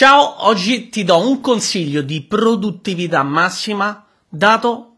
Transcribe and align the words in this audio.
Ciao, 0.00 0.46
oggi 0.46 0.88
ti 0.88 1.04
do 1.04 1.18
un 1.18 1.42
consiglio 1.42 2.00
di 2.00 2.22
produttività 2.22 3.22
massima 3.22 4.06
dato 4.26 4.94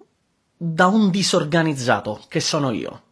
da 0.57 0.87
un 0.87 1.11
disorganizzato 1.11 2.21
che 2.29 2.39
sono 2.39 2.71
io. 2.71 3.03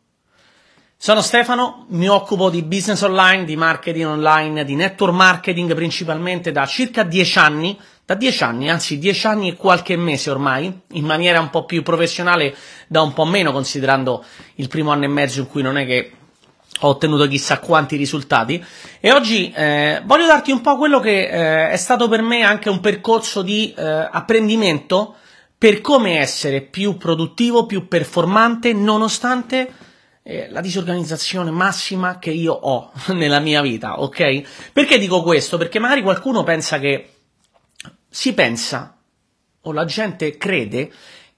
Sono 0.96 1.20
Stefano, 1.20 1.86
mi 1.88 2.08
occupo 2.08 2.48
di 2.48 2.62
business 2.62 3.02
online, 3.02 3.42
di 3.42 3.56
marketing 3.56 4.06
online, 4.06 4.64
di 4.64 4.76
network 4.76 5.12
marketing 5.12 5.74
principalmente 5.74 6.52
da 6.52 6.64
circa 6.64 7.02
dieci 7.02 7.38
anni, 7.40 7.76
da 8.04 8.14
dieci 8.14 8.44
anni, 8.44 8.70
anzi 8.70 8.96
dieci 8.96 9.26
anni 9.26 9.48
e 9.48 9.56
qualche 9.56 9.96
mese 9.96 10.30
ormai, 10.30 10.82
in 10.92 11.04
maniera 11.04 11.40
un 11.40 11.50
po' 11.50 11.64
più 11.64 11.82
professionale, 11.82 12.54
da 12.86 13.02
un 13.02 13.12
po' 13.12 13.24
meno 13.24 13.50
considerando 13.50 14.24
il 14.54 14.68
primo 14.68 14.92
anno 14.92 15.06
e 15.06 15.08
mezzo 15.08 15.40
in 15.40 15.48
cui 15.48 15.62
non 15.62 15.76
è 15.76 15.84
che 15.84 16.12
ho 16.80 16.88
ottenuto 16.88 17.26
chissà 17.28 17.58
quanti 17.58 17.96
risultati 17.96 18.62
e 19.00 19.12
oggi 19.12 19.52
eh, 19.54 20.02
voglio 20.04 20.26
darti 20.26 20.50
un 20.50 20.60
po' 20.60 20.76
quello 20.76 21.00
che 21.00 21.28
eh, 21.28 21.70
è 21.70 21.76
stato 21.76 22.08
per 22.08 22.22
me 22.22 22.42
anche 22.42 22.68
un 22.68 22.80
percorso 22.80 23.42
di 23.42 23.74
eh, 23.76 23.82
apprendimento 23.82 25.16
per 25.56 25.80
come 25.82 26.18
essere 26.18 26.62
più 26.62 26.96
produttivo, 26.96 27.66
più 27.66 27.86
performante 27.86 28.72
nonostante 28.72 29.70
eh, 30.22 30.48
la 30.50 30.60
disorganizzazione 30.60 31.50
massima 31.50 32.18
che 32.18 32.30
io 32.30 32.52
ho 32.52 32.92
nella 33.12 33.40
mia 33.40 33.60
vita, 33.60 34.00
ok? 34.00 34.70
Perché 34.72 34.98
dico 34.98 35.22
questo? 35.22 35.58
Perché 35.58 35.78
magari 35.78 36.02
qualcuno 36.02 36.42
pensa 36.44 36.78
che 36.78 37.10
si 38.08 38.32
pensa 38.32 38.96
o 39.62 39.72
la 39.72 39.84
gente 39.84 40.36
crede 40.36 40.90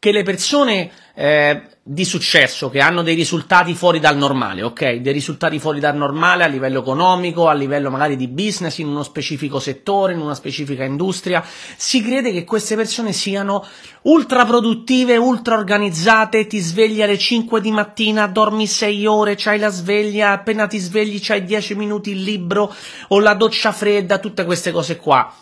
che 0.03 0.11
le 0.11 0.25
persone 0.25 0.91
eh, 1.15 1.63
di 1.81 2.05
successo, 2.05 2.71
che 2.71 2.81
hanno 2.81 3.03
dei 3.03 3.15
risultati 3.15 3.73
fuori 3.73 4.01
dal 4.01 4.17
normale, 4.17 4.65
ok? 4.65 4.95
Dei 4.95 5.13
risultati 5.13 5.61
fuori 5.61 5.79
dal 5.79 5.95
normale 5.95 6.43
a 6.43 6.49
livello 6.49 6.81
economico, 6.81 7.47
a 7.47 7.53
livello 7.53 7.89
magari 7.89 8.17
di 8.17 8.27
business, 8.27 8.79
in 8.79 8.89
uno 8.89 9.05
specifico 9.05 9.61
settore, 9.61 10.15
in 10.15 10.19
una 10.19 10.35
specifica 10.35 10.83
industria. 10.83 11.41
Si 11.77 12.03
crede 12.03 12.33
che 12.33 12.43
queste 12.43 12.75
persone 12.75 13.13
siano 13.13 13.65
ultra 14.03 14.45
produttive, 14.45 15.17
ultra 15.19 15.57
organizzate, 15.57 16.49
ti 16.49 16.59
svegli 16.59 17.01
alle 17.01 17.17
5 17.17 17.61
di 17.61 17.71
mattina, 17.71 18.27
dormi 18.27 18.67
6 18.67 19.07
ore, 19.07 19.37
c'hai 19.37 19.61
la 19.61 19.71
sveglia, 19.71 20.33
appena 20.33 20.67
ti 20.67 20.79
svegli 20.79 21.21
c'hai 21.23 21.45
10 21.45 21.77
minuti 21.77 22.11
il 22.11 22.25
libro 22.25 22.75
o 23.07 23.21
la 23.21 23.35
doccia 23.35 23.71
fredda, 23.71 24.19
tutte 24.19 24.45
queste 24.45 24.73
cose 24.73 24.97
qua. 24.97 25.33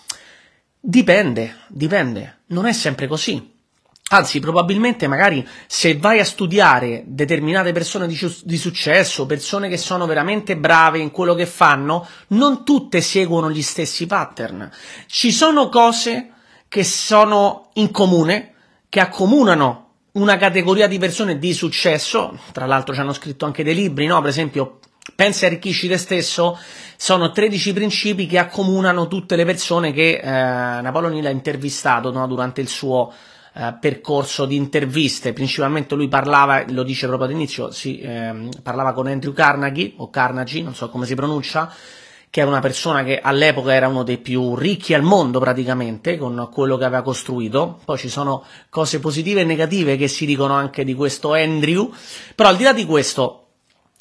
Dipende, 0.78 1.60
dipende, 1.68 2.40
non 2.48 2.66
è 2.66 2.74
sempre 2.74 3.06
così. 3.06 3.49
Anzi, 4.12 4.41
probabilmente 4.41 5.06
magari 5.06 5.47
se 5.69 5.97
vai 5.97 6.19
a 6.19 6.25
studiare 6.25 7.05
determinate 7.06 7.70
persone 7.70 8.08
di, 8.08 8.19
di, 8.42 8.56
successo, 8.56 9.25
persone 9.25 9.69
che 9.69 9.77
sono 9.77 10.05
veramente 10.06 10.56
brave 10.56 10.98
in 10.98 11.12
quello 11.12 11.34
che 11.34 11.47
fanno, 11.47 12.05
non 12.28 12.64
tutte 12.64 13.03
seguono 13.03 13.53
gli 13.53 13.62
stessi 13.62 14.06
pattern. 14.06 14.69
Ci 15.06 15.31
sono 15.31 15.69
cose 15.69 16.33
che 16.66 16.83
sono 16.83 17.70
in 17.75 17.92
comune, 17.92 18.55
che 18.88 18.98
accomunano 18.98 19.91
una 20.12 20.36
categoria 20.36 20.88
di 20.88 20.98
persone 20.98 21.38
di 21.38 21.53
successo, 21.53 22.36
tra 22.50 22.66
l'altro 22.66 22.92
ci 22.92 23.00
hanno 23.00 23.12
scritto 23.12 23.44
anche 23.44 23.62
dei 23.62 23.77
libri, 23.77 24.06
no? 24.06 24.20
Per 24.20 24.31
esempio, 24.31 24.81
Pensa 25.14 25.44
e 25.44 25.48
arricchisci 25.48 25.88
te 25.88 25.97
stesso, 25.97 26.58
sono 26.97 27.31
13 27.31 27.72
principi 27.72 28.27
che 28.27 28.38
accomunano 28.38 29.08
tutte 29.08 29.34
le 29.34 29.44
persone 29.44 29.92
che 29.92 30.20
eh, 30.22 30.31
Napoleon 30.31 31.25
ha 31.25 31.31
intervistato 31.31 32.12
no? 32.12 32.27
durante 32.27 32.61
il 32.61 32.69
suo 32.69 33.12
eh, 33.54 33.76
percorso 33.80 34.46
di 34.46 34.56
interviste, 34.56 35.32
principalmente 35.32 35.94
lui 35.94 36.08
parlava, 36.08 36.64
lo 36.68 36.82
dice 36.82 37.06
proprio 37.06 37.28
all'inizio, 37.28 37.70
si, 37.70 38.00
eh, 38.00 38.48
parlava 38.62 38.92
con 38.92 39.06
Andrew 39.06 39.32
Carnegie, 39.32 39.92
o 39.96 40.10
Carnegie, 40.10 40.62
non 40.62 40.74
so 40.74 40.88
come 40.88 41.06
si 41.06 41.14
pronuncia, 41.14 41.72
che 42.30 42.40
era 42.40 42.48
una 42.48 42.60
persona 42.60 43.02
che 43.02 43.18
all'epoca 43.20 43.74
era 43.74 43.88
uno 43.88 44.04
dei 44.04 44.18
più 44.18 44.54
ricchi 44.54 44.94
al 44.94 45.02
mondo 45.02 45.40
praticamente, 45.40 46.16
con 46.16 46.48
quello 46.52 46.76
che 46.76 46.84
aveva 46.84 47.02
costruito. 47.02 47.80
Poi 47.84 47.98
ci 47.98 48.08
sono 48.08 48.44
cose 48.68 49.00
positive 49.00 49.40
e 49.40 49.44
negative 49.44 49.96
che 49.96 50.06
si 50.06 50.26
dicono 50.26 50.54
anche 50.54 50.84
di 50.84 50.94
questo 50.94 51.32
Andrew, 51.32 51.92
però 52.36 52.50
al 52.50 52.56
di 52.56 52.62
là 52.62 52.72
di 52.72 52.86
questo, 52.86 53.39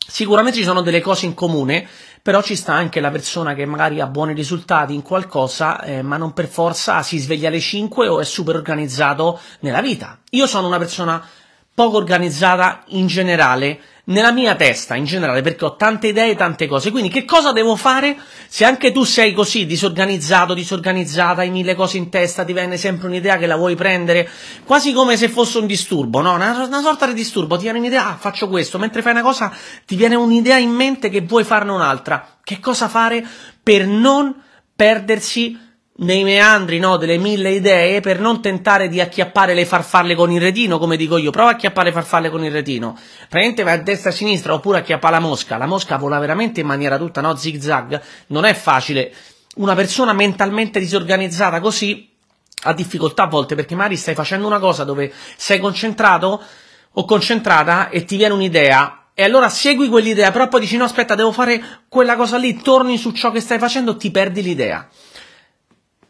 sicuramente 0.07 0.57
ci 0.57 0.63
sono 0.63 0.81
delle 0.81 1.01
cose 1.01 1.25
in 1.25 1.33
comune 1.33 1.87
però 2.21 2.41
ci 2.41 2.55
sta 2.55 2.73
anche 2.73 2.99
la 2.99 3.11
persona 3.11 3.53
che 3.53 3.65
magari 3.65 4.01
ha 4.01 4.07
buoni 4.07 4.33
risultati 4.33 4.93
in 4.93 5.01
qualcosa, 5.01 5.81
eh, 5.81 6.01
ma 6.01 6.17
non 6.17 6.33
per 6.33 6.47
forza 6.47 7.01
si 7.01 7.17
sveglia 7.17 7.47
alle 7.47 7.59
5 7.59 8.07
o 8.07 8.19
è 8.19 8.25
super 8.25 8.55
organizzato 8.55 9.39
nella 9.61 9.81
vita. 9.81 10.19
Io 10.31 10.45
sono 10.45 10.67
una 10.67 10.77
persona 10.77 11.25
poco 11.73 11.97
organizzata 11.97 12.83
in 12.87 13.07
generale, 13.07 13.79
nella 14.09 14.31
mia 14.31 14.55
testa 14.55 14.95
in 14.95 15.05
generale, 15.05 15.41
perché 15.41 15.65
ho 15.65 15.75
tante 15.75 16.07
idee 16.07 16.31
e 16.31 16.35
tante 16.35 16.67
cose. 16.67 16.91
Quindi 16.91 17.09
che 17.09 17.25
cosa 17.25 17.51
devo 17.51 17.75
fare 17.75 18.17
se 18.47 18.65
anche 18.65 18.91
tu 18.91 19.03
sei 19.03 19.33
così 19.33 19.65
disorganizzato, 19.65 20.53
disorganizzata, 20.53 21.41
hai 21.41 21.49
mille 21.49 21.75
cose 21.75 21.97
in 21.97 22.09
testa, 22.09 22.43
ti 22.43 22.53
viene 22.53 22.77
sempre 22.77 23.07
un'idea 23.07 23.37
che 23.37 23.45
la 23.45 23.55
vuoi 23.55 23.75
prendere, 23.75 24.29
quasi 24.63 24.93
come 24.93 25.17
se 25.17 25.29
fosse 25.29 25.59
un 25.59 25.65
disturbo, 25.65 26.21
no? 26.21 26.33
Una, 26.33 26.65
una 26.65 26.81
sorta 26.81 27.05
di 27.05 27.13
disturbo, 27.13 27.55
ti 27.55 27.63
viene 27.63 27.79
un'idea, 27.79 28.09
ah, 28.09 28.17
faccio 28.17 28.47
questo, 28.49 28.77
mentre 28.77 29.01
fai 29.01 29.11
una 29.11 29.21
cosa 29.21 29.51
ti 29.85 29.95
viene 29.95 30.15
un'idea 30.15 30.57
in 30.57 30.71
mente 30.71 31.09
che 31.09 31.21
vuoi 31.21 31.43
farne 31.43 31.71
un'altra. 31.71 32.37
Che 32.43 32.59
cosa 32.59 32.87
fare 32.87 33.25
per 33.61 33.85
non 33.85 34.35
perdersi 34.75 35.68
nei 35.99 36.23
meandri 36.23 36.79
no, 36.79 36.97
delle 36.97 37.17
mille 37.17 37.51
idee 37.51 37.99
per 37.99 38.19
non 38.19 38.41
tentare 38.41 38.87
di 38.87 39.01
acchiappare 39.01 39.53
le 39.53 39.65
farfalle 39.65 40.15
con 40.15 40.31
il 40.31 40.39
retino, 40.39 40.77
come 40.77 40.95
dico 40.95 41.17
io. 41.17 41.31
Prova 41.31 41.49
a 41.49 41.53
acchiappare 41.53 41.89
le 41.89 41.93
farfalle 41.93 42.29
con 42.29 42.43
il 42.43 42.51
retino. 42.51 42.97
Praticamente 43.27 43.63
vai 43.63 43.73
a 43.73 43.81
destra 43.81 44.09
e 44.09 44.13
a 44.13 44.15
sinistra 44.15 44.53
oppure 44.53 44.79
acchiappa 44.79 45.09
la 45.09 45.19
mosca. 45.19 45.57
La 45.57 45.65
mosca 45.65 45.97
vola 45.97 46.19
veramente 46.19 46.61
in 46.61 46.67
maniera 46.67 46.97
tutta 46.97 47.21
no, 47.21 47.35
zig 47.35 47.59
zag. 47.59 48.01
Non 48.27 48.45
è 48.45 48.53
facile. 48.53 49.13
Una 49.55 49.75
persona 49.75 50.13
mentalmente 50.13 50.79
disorganizzata 50.79 51.59
così 51.59 52.07
ha 52.63 52.73
difficoltà 52.73 53.23
a 53.23 53.27
volte 53.27 53.55
perché 53.55 53.75
magari 53.75 53.95
stai 53.95 54.15
facendo 54.15 54.47
una 54.47 54.59
cosa 54.59 54.83
dove 54.83 55.11
sei 55.35 55.59
concentrato 55.59 56.41
o 56.91 57.05
concentrata 57.05 57.89
e 57.89 58.03
ti 58.05 58.17
viene 58.17 58.33
un'idea 58.33 58.99
e 59.13 59.23
allora 59.23 59.49
segui 59.49 59.89
quell'idea, 59.89 60.31
però 60.31 60.47
poi 60.47 60.61
dici 60.61 60.77
no 60.77 60.85
aspetta 60.85 61.13
devo 61.13 61.33
fare 61.33 61.61
quella 61.89 62.15
cosa 62.15 62.37
lì, 62.37 62.61
torni 62.61 62.97
su 62.97 63.11
ciò 63.11 63.31
che 63.31 63.41
stai 63.41 63.59
facendo, 63.59 63.97
ti 63.97 64.11
perdi 64.11 64.41
l'idea. 64.41 64.87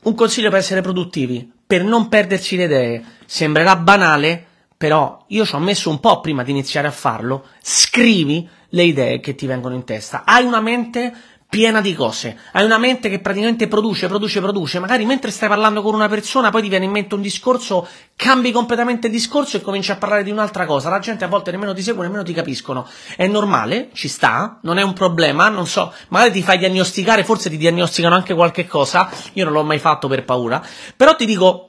Un 0.01 0.15
consiglio 0.15 0.49
per 0.49 0.59
essere 0.59 0.81
produttivi, 0.81 1.51
per 1.65 1.83
non 1.83 2.07
perderci 2.07 2.55
le 2.55 2.63
idee. 2.63 3.03
Sembrerà 3.25 3.75
banale, 3.75 4.45
però 4.77 5.25
io 5.27 5.45
ci 5.45 5.55
ho 5.55 5.59
messo 5.59 5.89
un 5.89 5.99
po' 5.99 6.21
prima 6.21 6.43
di 6.43 6.51
iniziare 6.51 6.87
a 6.87 6.91
farlo. 6.91 7.47
Scrivi 7.61 8.47
le 8.69 8.83
idee 8.83 9.19
che 9.19 9.35
ti 9.35 9.45
vengono 9.45 9.75
in 9.75 9.83
testa. 9.83 10.23
Hai 10.25 10.45
una 10.45 10.61
mente 10.61 11.13
piena 11.49 11.81
di 11.81 11.95
cose. 11.95 12.37
Hai 12.51 12.63
una 12.63 12.77
mente 12.77 13.09
che 13.09 13.19
praticamente 13.19 13.67
produce, 13.67 14.07
produce, 14.07 14.39
produce. 14.39 14.77
Magari 14.79 15.03
mentre 15.05 15.31
stai 15.31 15.49
parlando 15.49 15.81
con 15.81 15.95
una 15.95 16.07
persona, 16.07 16.51
poi 16.51 16.61
ti 16.61 16.69
viene 16.69 16.85
in 16.85 16.91
mente 16.91 17.15
un 17.15 17.21
discorso, 17.21 17.87
cambi 18.15 18.51
completamente 18.51 19.07
il 19.07 19.13
discorso 19.13 19.57
e 19.57 19.61
cominci 19.61 19.89
a 19.91 19.95
parlare 19.95 20.23
di 20.23 20.29
un'altra 20.29 20.67
cosa. 20.67 20.89
La 20.89 20.99
gente 20.99 21.25
a 21.25 21.27
volte 21.27 21.49
nemmeno 21.49 21.73
ti 21.73 21.81
segue, 21.81 22.03
nemmeno 22.03 22.23
ti 22.23 22.33
capiscono. 22.33 22.87
È 23.15 23.25
normale, 23.25 23.89
ci 23.93 24.07
sta, 24.07 24.59
non 24.61 24.77
è 24.77 24.83
un 24.83 24.93
problema, 24.93 25.49
non 25.49 25.65
so, 25.65 25.91
magari 26.09 26.31
ti 26.31 26.43
fai 26.43 26.59
diagnosticare, 26.59 27.23
forse 27.23 27.49
ti 27.49 27.57
diagnosticano 27.57 28.13
anche 28.13 28.35
qualche 28.35 28.67
cosa. 28.67 29.09
Io 29.33 29.43
non 29.43 29.53
l'ho 29.53 29.63
mai 29.63 29.79
fatto 29.79 30.07
per 30.07 30.25
paura. 30.25 30.63
Però 30.95 31.15
ti 31.15 31.25
dico, 31.25 31.68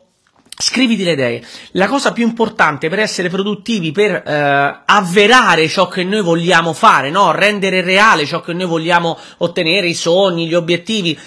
Scriviti 0.60 1.04
le 1.04 1.12
idee. 1.12 1.43
La 1.72 1.88
cosa 1.88 2.12
più 2.12 2.25
importante 2.25 2.88
per 2.91 2.98
essere 2.98 3.31
produttivi, 3.31 3.93
per 3.93 4.12
eh, 4.15 4.82
avverare 4.84 5.66
ciò 5.69 5.88
che 5.88 6.04
noi 6.04 6.22
vogliamo 6.22 6.75
fare, 6.75 7.10
no? 7.10 7.32
rendere 7.32 7.81
reale 7.81 8.26
ciò 8.26 8.41
che 8.41 8.53
noi 8.53 8.66
vogliamo 8.66 9.19
ottenere, 9.38 9.88
i 9.88 9.94
sogni, 9.94 10.47
gli 10.47 10.54
obiettivi, 10.54 11.19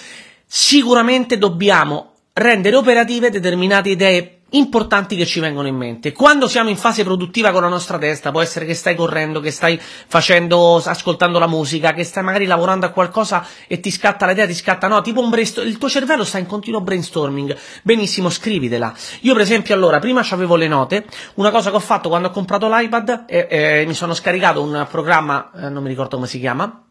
sicuramente 0.46 1.36
dobbiamo 1.36 2.12
rendere 2.32 2.76
operative 2.76 3.30
determinate 3.30 3.88
idee 3.88 4.38
importanti 4.56 5.16
che 5.16 5.26
ci 5.26 5.40
vengono 5.40 5.68
in 5.68 5.76
mente. 5.76 6.12
Quando 6.12 6.48
siamo 6.48 6.68
in 6.68 6.76
fase 6.76 7.04
produttiva 7.04 7.50
con 7.50 7.62
la 7.62 7.68
nostra 7.68 7.98
testa, 7.98 8.30
può 8.30 8.40
essere 8.40 8.64
che 8.64 8.74
stai 8.74 8.94
correndo, 8.94 9.40
che 9.40 9.50
stai 9.50 9.78
facendo, 9.80 10.76
ascoltando 10.84 11.38
la 11.38 11.46
musica, 11.46 11.92
che 11.92 12.04
stai 12.04 12.22
magari 12.22 12.46
lavorando 12.46 12.86
a 12.86 12.90
qualcosa 12.90 13.46
e 13.66 13.80
ti 13.80 13.90
scatta 13.90 14.26
l'idea, 14.26 14.46
ti 14.46 14.54
scatta, 14.54 14.88
no, 14.88 15.00
tipo 15.02 15.20
un 15.20 15.30
brainstorming, 15.30 15.72
il 15.72 15.78
tuo 15.78 15.88
cervello 15.88 16.24
sta 16.24 16.38
in 16.38 16.46
continuo 16.46 16.80
brainstorming. 16.80 17.56
Benissimo, 17.82 18.30
scrivitela. 18.30 18.94
Io 19.20 19.32
per 19.32 19.42
esempio 19.42 19.74
allora, 19.74 19.98
prima 19.98 20.22
avevo 20.30 20.56
le 20.56 20.68
note, 20.68 21.04
una 21.34 21.50
cosa 21.50 21.70
che 21.70 21.76
ho 21.76 21.80
fatto 21.80 22.08
quando 22.08 22.28
ho 22.28 22.30
comprato 22.30 22.68
l'iPad, 22.68 23.24
e, 23.26 23.46
e 23.48 23.84
mi 23.86 23.94
sono 23.94 24.14
scaricato 24.14 24.62
un 24.62 24.86
programma, 24.90 25.50
eh, 25.54 25.68
non 25.68 25.82
mi 25.82 25.88
ricordo 25.88 26.16
come 26.16 26.28
si 26.28 26.38
chiama, 26.38 26.84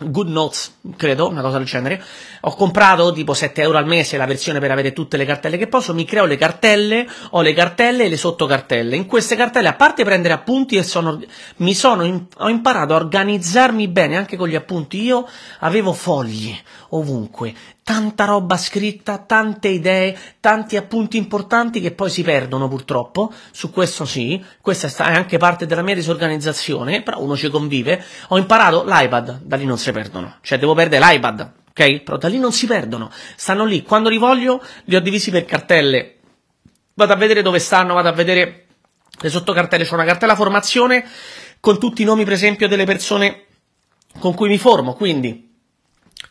Good 0.00 0.28
Notes, 0.28 0.78
credo, 0.96 1.28
una 1.28 1.42
cosa 1.42 1.58
del 1.58 1.66
genere. 1.66 2.00
Ho 2.42 2.54
comprato 2.54 3.12
tipo 3.12 3.34
7 3.34 3.62
euro 3.62 3.78
al 3.78 3.86
mese 3.86 4.16
la 4.16 4.26
versione 4.26 4.60
per 4.60 4.70
avere 4.70 4.92
tutte 4.92 5.16
le 5.16 5.24
cartelle 5.24 5.58
che 5.58 5.66
posso. 5.66 5.92
Mi 5.92 6.04
creo 6.04 6.24
le 6.24 6.36
cartelle, 6.36 7.04
ho 7.30 7.40
le 7.42 7.52
cartelle 7.52 8.04
e 8.04 8.08
le 8.08 8.16
sottocartelle. 8.16 8.94
In 8.94 9.06
queste 9.06 9.34
cartelle, 9.34 9.66
a 9.66 9.74
parte 9.74 10.04
prendere 10.04 10.34
appunti, 10.34 10.80
sono, 10.84 11.20
mi 11.56 11.74
sono, 11.74 12.28
ho 12.36 12.48
imparato 12.48 12.92
a 12.92 12.96
organizzarmi 12.96 13.88
bene 13.88 14.16
anche 14.16 14.36
con 14.36 14.46
gli 14.46 14.54
appunti. 14.54 15.02
Io 15.02 15.26
avevo 15.58 15.92
fogli 15.92 16.56
ovunque, 16.90 17.52
tanta 17.88 18.26
roba 18.26 18.58
scritta, 18.58 19.16
tante 19.16 19.68
idee, 19.68 20.14
tanti 20.40 20.76
appunti 20.76 21.16
importanti 21.16 21.80
che 21.80 21.92
poi 21.92 22.10
si 22.10 22.22
perdono 22.22 22.68
purtroppo. 22.68 23.32
Su 23.50 23.70
questo 23.70 24.04
sì, 24.04 24.44
questa 24.60 24.88
è 25.06 25.14
anche 25.14 25.38
parte 25.38 25.64
della 25.64 25.80
mia 25.80 25.94
disorganizzazione, 25.94 27.00
però 27.00 27.22
uno 27.22 27.34
ci 27.34 27.48
convive. 27.48 28.04
Ho 28.28 28.36
imparato 28.36 28.84
l'iPad, 28.84 29.40
da 29.40 29.56
lì 29.56 29.64
non 29.64 29.78
si 29.78 29.90
perdono. 29.90 30.36
Cioè 30.42 30.58
devo 30.58 30.74
perdere 30.74 31.02
l'iPad, 31.02 31.52
ok? 31.70 32.02
Però 32.02 32.18
da 32.18 32.28
lì 32.28 32.38
non 32.38 32.52
si 32.52 32.66
perdono, 32.66 33.10
stanno 33.36 33.64
lì, 33.64 33.82
quando 33.82 34.10
li 34.10 34.18
voglio 34.18 34.62
li 34.84 34.94
ho 34.94 35.00
divisi 35.00 35.30
per 35.30 35.46
cartelle, 35.46 36.16
vado 36.92 37.14
a 37.14 37.16
vedere 37.16 37.40
dove 37.40 37.58
stanno, 37.58 37.94
vado 37.94 38.08
a 38.08 38.12
vedere 38.12 38.66
le 39.18 39.30
sottocartelle, 39.30 39.84
c'è 39.84 39.94
una 39.94 40.04
cartella 40.04 40.36
formazione 40.36 41.06
con 41.58 41.78
tutti 41.78 42.02
i 42.02 42.04
nomi 42.04 42.24
per 42.24 42.34
esempio 42.34 42.68
delle 42.68 42.84
persone 42.84 43.44
con 44.18 44.34
cui 44.34 44.50
mi 44.50 44.58
formo, 44.58 44.92
quindi 44.92 45.47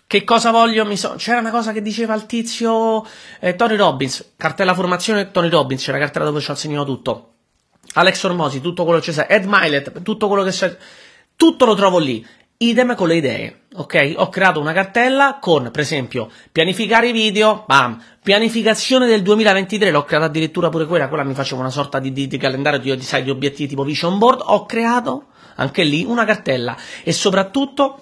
che 0.07 0.24
cosa 0.24 0.51
voglio? 0.51 0.95
So... 0.95 1.15
C'era 1.18 1.39
una 1.39 1.51
cosa 1.51 1.74
che 1.74 1.81
diceva 1.81 2.15
il 2.15 2.25
tizio 2.25 3.06
eh, 3.42 3.56
Tony 3.56 3.75
Robbins, 3.75 4.33
cartella 4.38 4.74
formazione 4.74 5.31
Tony 5.31 5.50
Robbins, 5.50 5.83
c'è 5.83 5.92
la 5.92 5.98
cartella 6.00 6.25
dove 6.25 6.39
ci 6.39 6.50
insegnato 6.50 6.86
tutto. 6.86 7.33
Alex 7.94 8.24
Ormosi, 8.24 8.62
tutto 8.62 8.86
quello 8.86 9.00
che 9.00 9.12
c'è, 9.12 9.27
Ed 9.30 9.45
Milet, 9.45 10.01
tutto 10.04 10.27
quello 10.27 10.44
che 10.44 10.51
c'è, 10.51 10.75
tutto 11.36 11.65
lo 11.65 11.75
trovo 11.75 12.00
lì. 12.00 12.25
Idem 12.59 12.95
con 12.95 13.09
le 13.09 13.15
idee, 13.15 13.62
ok? 13.75 14.13
Ho 14.18 14.30
creato 14.30 14.59
una 14.59 14.71
cartella 14.71 15.38
con, 15.42 15.69
per 15.71 15.81
esempio, 15.81 16.31
pianificare 16.51 17.09
i 17.09 17.12
video, 17.12 17.65
bam, 17.68 18.01
pianificazione 18.24 19.07
del 19.07 19.21
2023, 19.21 19.92
l'ho 19.92 20.04
creata 20.06 20.25
addirittura 20.25 20.69
pure 20.69 20.86
quella, 20.86 21.07
quella 21.07 21.24
mi 21.24 21.33
faceva 21.33 21.59
una 21.59 21.69
sorta 21.69 22.00
di, 22.00 22.13
di, 22.13 22.27
di 22.27 22.38
calendario 22.38 22.80
di, 22.80 22.95
di, 22.95 23.24
di 23.24 23.30
obiettivi 23.30 23.69
tipo 23.69 23.83
vision 23.83 24.18
board, 24.18 24.42
ho 24.44 24.65
creato 24.65 25.27
anche 25.56 25.83
lì 25.83 26.04
una 26.04 26.25
cartella 26.25 26.75
e 27.04 27.12
soprattutto 27.12 28.00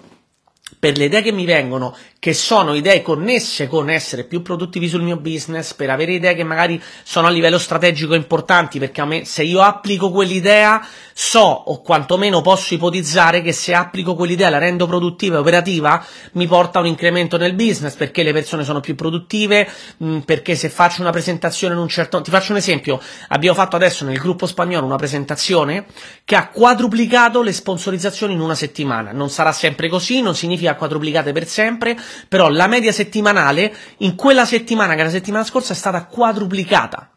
per 0.80 0.96
le 0.98 1.04
idee 1.04 1.22
che 1.22 1.30
mi 1.30 1.44
vengono, 1.44 1.96
che 2.18 2.34
sono 2.34 2.74
idee 2.74 3.00
connesse 3.00 3.68
con 3.68 3.88
essere 3.88 4.24
più 4.24 4.42
produttivi 4.42 4.88
sul 4.88 5.02
mio 5.02 5.16
business, 5.16 5.74
per 5.74 5.90
avere 5.90 6.14
idee 6.14 6.34
che 6.34 6.42
magari 6.42 6.82
sono 7.04 7.28
a 7.28 7.30
livello 7.30 7.56
strategico 7.56 8.14
importanti, 8.14 8.80
perché 8.80 9.00
a 9.00 9.04
me 9.04 9.24
se 9.24 9.44
io 9.44 9.60
applico 9.62 10.10
quell'idea 10.10 10.84
so 11.12 11.40
o 11.40 11.80
quantomeno 11.82 12.42
posso 12.42 12.74
ipotizzare 12.74 13.42
che 13.42 13.52
se 13.52 13.74
applico 13.74 14.16
quell'idea 14.16 14.50
la 14.50 14.58
rendo 14.58 14.88
produttiva 14.88 15.36
e 15.36 15.38
operativa 15.38 16.04
mi 16.32 16.48
porta 16.48 16.78
a 16.78 16.82
un 16.82 16.88
incremento 16.88 17.36
nel 17.36 17.54
business, 17.54 17.94
perché 17.94 18.24
le 18.24 18.32
persone 18.32 18.64
sono 18.64 18.80
più 18.80 18.96
produttive, 18.96 19.68
mh, 19.98 20.18
perché 20.20 20.56
se 20.56 20.68
faccio 20.68 21.00
una 21.00 21.12
presentazione 21.12 21.74
in 21.74 21.80
un 21.80 21.88
certo... 21.88 22.20
Ti 22.20 22.30
faccio 22.30 22.50
un 22.50 22.58
esempio, 22.58 23.00
abbiamo 23.28 23.56
fatto 23.56 23.76
adesso 23.76 24.04
nel 24.04 24.18
gruppo 24.18 24.46
spagnolo 24.46 24.84
una 24.84 24.96
presentazione 24.96 25.86
che 26.24 26.34
ha 26.34 26.48
quadruplicato 26.48 27.40
le 27.40 27.52
sponsorizzazioni 27.52 28.32
in 28.32 28.40
una 28.40 28.56
settimana, 28.56 29.12
non 29.12 29.30
sarà 29.30 29.52
sempre 29.52 29.88
così, 29.88 30.20
non 30.20 30.34
significa 30.34 30.54
quadruplicate 30.76 31.32
per 31.32 31.46
sempre, 31.46 31.96
però 32.28 32.48
la 32.48 32.66
media 32.66 32.92
settimanale 32.92 33.74
in 33.98 34.14
quella 34.14 34.44
settimana, 34.44 34.94
che 34.94 35.02
la 35.02 35.10
settimana 35.10 35.44
scorsa, 35.44 35.72
è 35.72 35.76
stata 35.76 36.06
quadruplicata. 36.06 37.10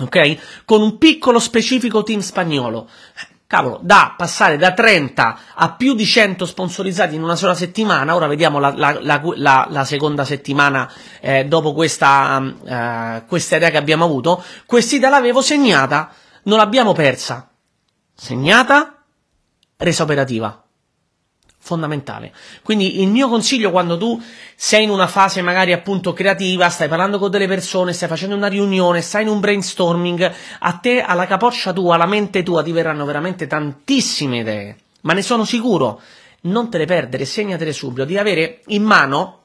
Ok? 0.00 0.64
Con 0.64 0.80
un 0.80 0.98
piccolo 0.98 1.38
specifico 1.38 2.02
team 2.02 2.20
spagnolo. 2.20 2.88
Cavolo, 3.48 3.80
da 3.82 4.12
passare 4.14 4.58
da 4.58 4.74
30 4.74 5.38
a 5.54 5.72
più 5.72 5.94
di 5.94 6.04
100 6.04 6.44
sponsorizzati 6.44 7.14
in 7.14 7.22
una 7.22 7.34
sola 7.34 7.54
settimana, 7.54 8.14
ora 8.14 8.26
vediamo 8.26 8.58
la, 8.58 8.74
la, 8.76 8.98
la, 9.00 9.66
la 9.70 9.84
seconda 9.86 10.26
settimana 10.26 10.92
eh, 11.20 11.46
dopo 11.46 11.72
questa, 11.72 12.42
eh, 12.42 13.24
questa 13.26 13.56
idea 13.56 13.70
che 13.70 13.78
abbiamo 13.78 14.04
avuto, 14.04 14.44
quest'idea 14.66 15.08
l'avevo 15.08 15.40
segnata, 15.40 16.12
non 16.42 16.58
l'abbiamo 16.58 16.92
persa. 16.92 17.50
Segnata, 18.14 19.02
resa 19.78 20.02
operativa 20.02 20.67
fondamentale. 21.68 22.32
Quindi 22.62 23.02
il 23.02 23.08
mio 23.08 23.28
consiglio 23.28 23.70
quando 23.70 23.98
tu 23.98 24.18
sei 24.56 24.84
in 24.84 24.90
una 24.90 25.06
fase 25.06 25.42
magari 25.42 25.74
appunto 25.74 26.14
creativa, 26.14 26.70
stai 26.70 26.88
parlando 26.88 27.18
con 27.18 27.30
delle 27.30 27.46
persone, 27.46 27.92
stai 27.92 28.08
facendo 28.08 28.34
una 28.34 28.46
riunione, 28.46 29.02
stai 29.02 29.22
in 29.22 29.28
un 29.28 29.38
brainstorming, 29.38 30.32
a 30.60 30.72
te, 30.78 31.02
alla 31.02 31.26
capoccia 31.26 31.74
tua, 31.74 31.96
alla 31.96 32.06
mente 32.06 32.42
tua 32.42 32.62
ti 32.62 32.72
verranno 32.72 33.04
veramente 33.04 33.46
tantissime 33.46 34.38
idee, 34.38 34.76
ma 35.02 35.12
ne 35.12 35.22
sono 35.22 35.44
sicuro. 35.44 36.00
Non 36.40 36.70
te 36.70 36.78
le 36.78 36.86
perdere, 36.86 37.24
segnatele 37.26 37.72
subito, 37.72 38.04
di 38.04 38.16
avere 38.16 38.62
in 38.68 38.84
mano 38.84 39.38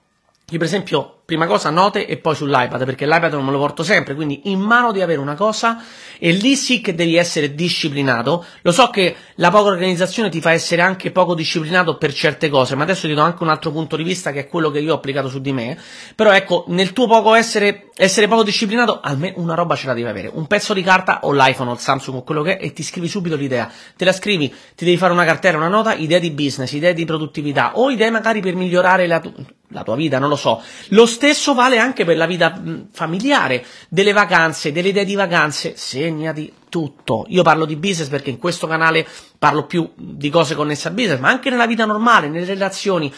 io 0.49 0.59
per 0.59 0.67
esempio, 0.67 1.22
prima 1.25 1.47
cosa 1.47 1.69
note 1.69 2.05
e 2.05 2.17
poi 2.17 2.35
sull'iPad, 2.35 2.83
perché 2.83 3.05
l'iPad 3.05 3.33
non 3.33 3.45
me 3.45 3.51
lo 3.51 3.57
porto 3.57 3.81
sempre, 3.83 4.13
quindi 4.13 4.41
in 4.45 4.59
mano 4.59 4.91
di 4.91 5.01
avere 5.01 5.19
una 5.19 5.35
cosa 5.35 5.81
e 6.19 6.31
lì 6.31 6.55
sì 6.55 6.81
che 6.81 6.93
devi 6.93 7.15
essere 7.15 7.55
disciplinato. 7.55 8.45
Lo 8.61 8.71
so 8.73 8.89
che 8.89 9.15
la 9.35 9.49
poca 9.49 9.69
organizzazione 9.69 10.29
ti 10.29 10.41
fa 10.41 10.51
essere 10.51 10.81
anche 10.81 11.11
poco 11.11 11.33
disciplinato 11.33 11.97
per 11.97 12.13
certe 12.13 12.49
cose, 12.49 12.75
ma 12.75 12.83
adesso 12.83 13.07
ti 13.07 13.13
do 13.13 13.21
anche 13.21 13.41
un 13.41 13.49
altro 13.49 13.71
punto 13.71 13.95
di 13.95 14.03
vista 14.03 14.31
che 14.31 14.41
è 14.41 14.47
quello 14.47 14.69
che 14.69 14.79
io 14.79 14.91
ho 14.91 14.97
applicato 14.97 15.29
su 15.29 15.39
di 15.39 15.53
me. 15.53 15.77
Però 16.15 16.31
ecco, 16.31 16.65
nel 16.67 16.91
tuo 16.91 17.07
poco 17.07 17.33
essere, 17.35 17.89
essere 17.95 18.27
poco 18.27 18.43
disciplinato, 18.43 18.99
almeno 19.01 19.35
una 19.37 19.53
roba 19.55 19.75
ce 19.75 19.87
la 19.87 19.93
devi 19.93 20.07
avere. 20.07 20.29
Un 20.31 20.45
pezzo 20.45 20.73
di 20.73 20.81
carta 20.81 21.21
o 21.23 21.31
l'iPhone 21.31 21.69
o 21.69 21.73
il 21.73 21.79
Samsung 21.79 22.17
o 22.17 22.23
quello 22.23 22.41
che 22.41 22.57
è 22.57 22.65
e 22.65 22.73
ti 22.73 22.83
scrivi 22.83 23.07
subito 23.07 23.37
l'idea. 23.37 23.71
Te 23.95 24.03
la 24.03 24.13
scrivi, 24.13 24.53
ti 24.75 24.83
devi 24.83 24.97
fare 24.97 25.13
una 25.13 25.23
cartella, 25.23 25.57
una 25.57 25.69
nota, 25.69 25.93
idee 25.93 26.19
di 26.19 26.31
business, 26.31 26.71
idee 26.73 26.93
di 26.93 27.05
produttività 27.05 27.77
o 27.77 27.89
idee 27.89 28.09
magari 28.09 28.41
per 28.41 28.55
migliorare 28.55 29.07
la 29.07 29.19
tua 29.21 29.31
la 29.73 29.83
tua 29.83 29.95
vita, 29.95 30.19
non 30.19 30.29
lo 30.29 30.35
so. 30.35 30.61
Lo 30.89 31.05
stesso 31.13 31.53
vale 31.53 31.77
anche 31.77 32.03
per 32.03 32.17
la 32.17 32.25
vita 32.25 32.61
familiare, 32.91 33.63
delle 33.87 34.11
vacanze, 34.11 34.71
delle 34.71 34.89
idee 34.89 35.05
di 35.05 35.15
vacanze, 35.15 35.75
segnati 35.77 36.51
tutto. 36.67 37.25
Io 37.29 37.43
parlo 37.43 37.65
di 37.65 37.75
business 37.75 38.09
perché 38.09 38.31
in 38.31 38.39
questo 38.39 38.65
canale 38.65 39.07
parlo 39.37 39.65
più 39.65 39.89
di 39.95 40.29
cose 40.29 40.55
connesse 40.55 40.87
al 40.87 40.95
business, 40.95 41.19
ma 41.19 41.29
anche 41.29 41.49
nella 41.49 41.67
vita 41.67 41.85
normale, 41.85 42.27
nelle 42.27 42.45
relazioni. 42.45 43.13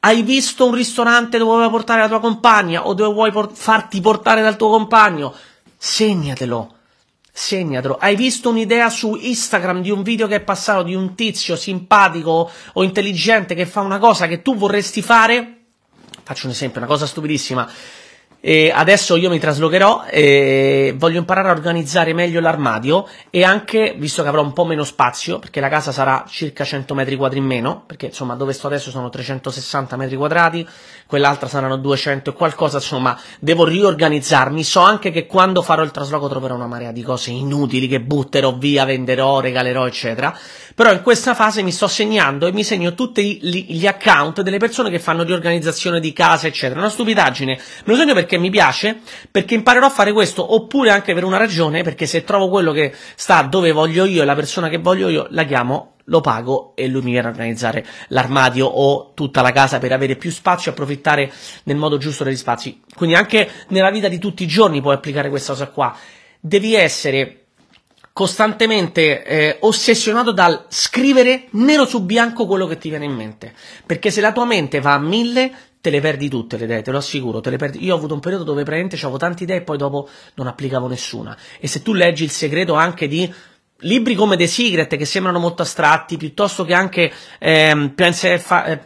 Hai 0.00 0.22
visto 0.22 0.66
un 0.66 0.74
ristorante 0.74 1.38
dove 1.38 1.56
vuoi 1.56 1.70
portare 1.70 2.00
la 2.00 2.08
tua 2.08 2.20
compagna 2.20 2.86
o 2.86 2.94
dove 2.94 3.12
vuoi 3.12 3.30
port- 3.30 3.56
farti 3.56 4.00
portare 4.00 4.42
dal 4.42 4.56
tuo 4.56 4.70
compagno? 4.70 5.34
Segnatelo. 5.76 6.74
Segnatelo. 7.30 7.96
Hai 8.00 8.16
visto 8.16 8.48
un'idea 8.48 8.88
su 8.90 9.16
Instagram 9.20 9.82
di 9.82 9.90
un 9.90 10.02
video 10.02 10.26
che 10.26 10.36
è 10.36 10.40
passato 10.40 10.82
di 10.82 10.94
un 10.94 11.14
tizio 11.14 11.56
simpatico 11.56 12.50
o 12.72 12.82
intelligente 12.82 13.54
che 13.54 13.66
fa 13.66 13.80
una 13.80 13.98
cosa 13.98 14.26
che 14.26 14.40
tu 14.40 14.56
vorresti 14.56 15.02
fare? 15.02 15.53
Faccio 16.24 16.46
un 16.46 16.52
esempio, 16.52 16.80
una 16.80 16.88
cosa 16.88 17.06
stupidissima. 17.06 17.70
E 18.46 18.70
adesso 18.70 19.16
io 19.16 19.30
mi 19.30 19.38
traslocherò 19.38 20.04
e 20.10 20.94
voglio 20.98 21.18
imparare 21.18 21.48
a 21.48 21.52
organizzare 21.52 22.12
meglio 22.12 22.40
l'armadio 22.40 23.08
e 23.30 23.42
anche, 23.42 23.94
visto 23.96 24.20
che 24.20 24.28
avrò 24.28 24.42
un 24.42 24.52
po' 24.52 24.66
meno 24.66 24.84
spazio, 24.84 25.38
perché 25.38 25.60
la 25.60 25.70
casa 25.70 25.92
sarà 25.92 26.26
circa 26.28 26.62
100 26.62 26.92
metri 26.92 27.16
quadri 27.16 27.38
in 27.38 27.46
meno, 27.46 27.84
perché 27.86 28.04
insomma 28.04 28.34
dove 28.34 28.52
sto 28.52 28.66
adesso 28.66 28.90
sono 28.90 29.08
360 29.08 29.96
metri 29.96 30.16
quadrati, 30.16 30.68
quell'altra 31.06 31.48
saranno 31.48 31.78
200 31.78 32.28
e 32.28 32.32
qualcosa, 32.34 32.76
insomma 32.76 33.18
devo 33.40 33.64
riorganizzarmi. 33.64 34.62
So 34.62 34.80
anche 34.80 35.10
che 35.10 35.24
quando 35.24 35.62
farò 35.62 35.82
il 35.82 35.90
trasloco 35.90 36.28
troverò 36.28 36.54
una 36.54 36.66
marea 36.66 36.92
di 36.92 37.02
cose 37.02 37.30
inutili 37.30 37.88
che 37.88 38.02
butterò 38.02 38.58
via, 38.58 38.84
venderò, 38.84 39.40
regalerò, 39.40 39.86
eccetera. 39.86 40.36
Però 40.74 40.92
in 40.92 41.00
questa 41.00 41.34
fase 41.34 41.62
mi 41.62 41.72
sto 41.72 41.86
segnando 41.86 42.46
e 42.46 42.52
mi 42.52 42.62
segno 42.64 42.92
tutti 42.92 43.38
gli 43.40 43.86
account 43.86 44.42
delle 44.42 44.58
persone 44.58 44.90
che 44.90 44.98
fanno 44.98 45.22
riorganizzazione 45.22 45.98
di 45.98 46.12
casa, 46.12 46.46
eccetera. 46.46 46.80
Una 46.80 46.90
stupidaggine. 46.90 47.54
Me 47.54 47.92
lo 47.92 47.96
segno 47.96 48.12
perché 48.12 48.32
perché 48.34 48.38
mi 48.38 48.50
piace, 48.50 49.00
perché 49.30 49.54
imparerò 49.54 49.86
a 49.86 49.90
fare 49.90 50.12
questo, 50.12 50.54
oppure 50.54 50.90
anche 50.90 51.14
per 51.14 51.24
una 51.24 51.36
ragione, 51.36 51.82
perché 51.82 52.06
se 52.06 52.24
trovo 52.24 52.48
quello 52.48 52.72
che 52.72 52.92
sta 53.14 53.42
dove 53.42 53.72
voglio 53.72 54.04
io 54.04 54.22
e 54.22 54.24
la 54.24 54.34
persona 54.34 54.68
che 54.68 54.78
voglio 54.78 55.08
io, 55.08 55.26
la 55.30 55.44
chiamo 55.44 55.92
lo 56.08 56.20
pago 56.20 56.72
e 56.74 56.86
lui 56.86 57.00
mi 57.00 57.12
viene 57.12 57.28
a 57.28 57.30
organizzare 57.30 57.82
l'armadio 58.08 58.66
o 58.66 59.12
tutta 59.14 59.40
la 59.40 59.52
casa 59.52 59.78
per 59.78 59.90
avere 59.90 60.16
più 60.16 60.30
spazio 60.30 60.70
e 60.70 60.74
approfittare 60.74 61.32
nel 61.64 61.76
modo 61.76 61.96
giusto 61.96 62.24
degli 62.24 62.36
spazi. 62.36 62.82
Quindi 62.94 63.14
anche 63.16 63.48
nella 63.68 63.90
vita 63.90 64.08
di 64.08 64.18
tutti 64.18 64.42
i 64.42 64.46
giorni 64.46 64.82
puoi 64.82 64.94
applicare 64.94 65.30
questa 65.30 65.52
cosa 65.52 65.68
qua. 65.68 65.96
Devi 66.38 66.74
essere 66.74 67.44
costantemente 68.12 69.24
eh, 69.24 69.56
ossessionato 69.60 70.32
dal 70.32 70.66
scrivere 70.68 71.46
nero 71.52 71.86
su 71.86 72.04
bianco 72.04 72.46
quello 72.46 72.66
che 72.66 72.76
ti 72.76 72.90
viene 72.90 73.06
in 73.06 73.14
mente. 73.14 73.54
Perché 73.86 74.10
se 74.10 74.20
la 74.20 74.32
tua 74.32 74.44
mente 74.44 74.80
va 74.80 74.92
a 74.92 74.98
mille, 74.98 75.52
te 75.84 75.90
le 75.90 76.00
perdi 76.00 76.30
tutte 76.30 76.56
le 76.56 76.64
idee, 76.64 76.80
te 76.80 76.90
lo 76.90 76.96
assicuro, 76.96 77.42
te 77.42 77.50
le 77.50 77.58
perdi. 77.58 77.84
Io 77.84 77.92
ho 77.92 77.98
avuto 77.98 78.14
un 78.14 78.20
periodo 78.20 78.42
dove 78.42 78.62
praticamente 78.62 78.96
avevo 78.96 79.18
tante 79.18 79.42
idee 79.42 79.56
e 79.56 79.60
poi 79.60 79.76
dopo 79.76 80.08
non 80.36 80.46
applicavo 80.46 80.88
nessuna. 80.88 81.36
E 81.60 81.66
se 81.66 81.82
tu 81.82 81.92
leggi 81.92 82.24
il 82.24 82.30
segreto 82.30 82.72
anche 82.72 83.06
di 83.06 83.30
libri 83.78 84.14
come 84.14 84.36
The 84.36 84.46
Secret 84.46 84.96
che 84.96 85.04
sembrano 85.04 85.38
molto 85.38 85.62
astratti, 85.62 86.16
piuttosto 86.16 86.64
che 86.64 86.74
anche 86.74 87.12
ehm, 87.38 87.90
pensa, 87.90 88.38
fa, 88.38 88.64
eh, 88.66 88.80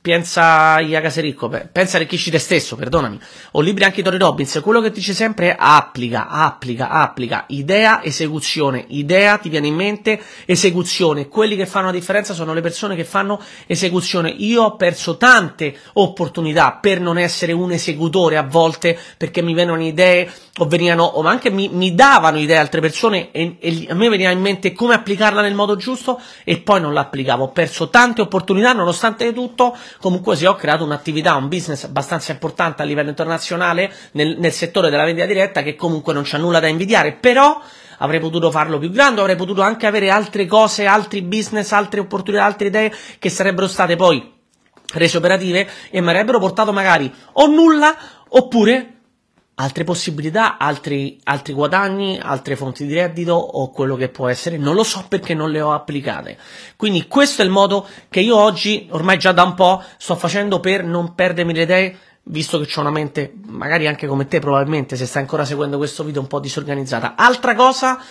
pensa 0.00 0.78
Iaga 0.80 1.10
ricco, 1.20 1.48
pensa 1.72 1.96
arricchisci 1.96 2.30
te 2.30 2.38
stesso, 2.38 2.76
perdonami, 2.76 3.18
o 3.52 3.60
libri 3.60 3.84
anche 3.84 3.96
di 3.96 4.02
Tony 4.02 4.18
Robbins, 4.18 4.60
quello 4.62 4.80
che 4.80 4.90
dice 4.90 5.14
sempre 5.14 5.50
è 5.50 5.56
applica, 5.58 6.28
applica, 6.28 6.90
applica, 6.90 7.44
idea, 7.48 8.04
esecuzione, 8.04 8.84
idea 8.88 9.38
ti 9.38 9.48
viene 9.48 9.68
in 9.68 9.74
mente, 9.74 10.20
esecuzione, 10.44 11.28
quelli 11.28 11.56
che 11.56 11.66
fanno 11.66 11.86
la 11.86 11.92
differenza 11.92 12.34
sono 12.34 12.52
le 12.52 12.60
persone 12.60 12.94
che 12.94 13.04
fanno 13.04 13.40
esecuzione. 13.66 14.28
Io 14.30 14.62
ho 14.62 14.76
perso 14.76 15.16
tante 15.16 15.74
opportunità 15.94 16.78
per 16.80 17.00
non 17.00 17.18
essere 17.18 17.52
un 17.52 17.72
esecutore 17.72 18.36
a 18.36 18.42
volte 18.42 18.98
perché 19.16 19.40
mi 19.42 19.54
venivano 19.54 19.82
idee 19.82 20.30
o 20.58 20.66
venivano, 20.66 21.04
o 21.04 21.22
anche 21.22 21.50
mi, 21.50 21.68
mi 21.68 21.94
davano 21.94 22.38
idee 22.38 22.56
altre 22.56 22.80
persone 22.80 23.32
e, 23.32 23.56
e 23.58 23.86
a 23.88 23.94
me 23.94 24.08
veniva 24.08 24.30
in 24.34 24.40
mente 24.40 24.72
come 24.72 24.94
applicarla 24.94 25.40
nel 25.40 25.54
modo 25.54 25.76
giusto 25.76 26.20
e 26.44 26.58
poi 26.58 26.80
non 26.80 26.92
l'applicavo. 26.92 27.44
Ho 27.44 27.48
perso 27.48 27.88
tante 27.88 28.20
opportunità, 28.20 28.72
nonostante 28.72 29.32
tutto, 29.32 29.76
comunque 30.00 30.36
se 30.36 30.46
ho 30.46 30.54
creato 30.54 30.84
un'attività, 30.84 31.34
un 31.36 31.48
business 31.48 31.84
abbastanza 31.84 32.32
importante 32.32 32.82
a 32.82 32.84
livello 32.84 33.08
internazionale 33.08 33.92
nel, 34.12 34.36
nel 34.38 34.52
settore 34.52 34.90
della 34.90 35.04
vendita 35.04 35.26
diretta 35.26 35.62
che 35.62 35.74
comunque 35.74 36.12
non 36.12 36.24
c'ha 36.24 36.38
nulla 36.38 36.60
da 36.60 36.68
invidiare, 36.68 37.12
però 37.12 37.60
avrei 37.98 38.20
potuto 38.20 38.50
farlo 38.50 38.78
più 38.78 38.90
grande, 38.90 39.20
avrei 39.20 39.36
potuto 39.36 39.62
anche 39.62 39.86
avere 39.86 40.10
altre 40.10 40.46
cose, 40.46 40.86
altri 40.86 41.22
business, 41.22 41.72
altre 41.72 42.00
opportunità, 42.00 42.44
altre 42.44 42.68
idee 42.68 42.92
che 43.18 43.30
sarebbero 43.30 43.68
state 43.68 43.96
poi 43.96 44.32
rese 44.92 45.16
operative 45.16 45.68
e 45.90 46.00
mi 46.00 46.08
avrebbero 46.08 46.38
portato 46.38 46.72
magari 46.72 47.12
o 47.32 47.46
nulla 47.46 47.96
oppure 48.28 48.93
altre 49.56 49.84
possibilità, 49.84 50.58
altri, 50.58 51.20
altri 51.24 51.52
guadagni, 51.52 52.18
altre 52.20 52.56
fonti 52.56 52.86
di 52.86 52.94
reddito 52.94 53.34
o 53.34 53.70
quello 53.70 53.94
che 53.94 54.08
può 54.08 54.28
essere, 54.28 54.56
non 54.56 54.74
lo 54.74 54.82
so 54.82 55.04
perché 55.08 55.34
non 55.34 55.50
le 55.50 55.60
ho 55.60 55.72
applicate. 55.72 56.36
Quindi 56.76 57.06
questo 57.06 57.42
è 57.42 57.44
il 57.44 57.50
modo 57.50 57.86
che 58.08 58.20
io 58.20 58.36
oggi, 58.36 58.88
ormai 58.90 59.18
già 59.18 59.32
da 59.32 59.44
un 59.44 59.54
po', 59.54 59.82
sto 59.96 60.16
facendo 60.16 60.58
per 60.60 60.84
non 60.84 61.14
perdermi 61.14 61.54
le 61.54 61.62
idee, 61.62 61.98
visto 62.24 62.58
che 62.58 62.72
ho 62.74 62.80
una 62.80 62.90
mente, 62.90 63.34
magari 63.46 63.86
anche 63.86 64.06
come 64.06 64.26
te 64.26 64.40
probabilmente, 64.40 64.96
se 64.96 65.06
stai 65.06 65.22
ancora 65.22 65.44
seguendo 65.44 65.76
questo 65.76 66.02
video, 66.02 66.20
un 66.20 66.26
po' 66.26 66.40
disorganizzata. 66.40 67.14
Altra 67.16 67.54
cosa, 67.54 68.02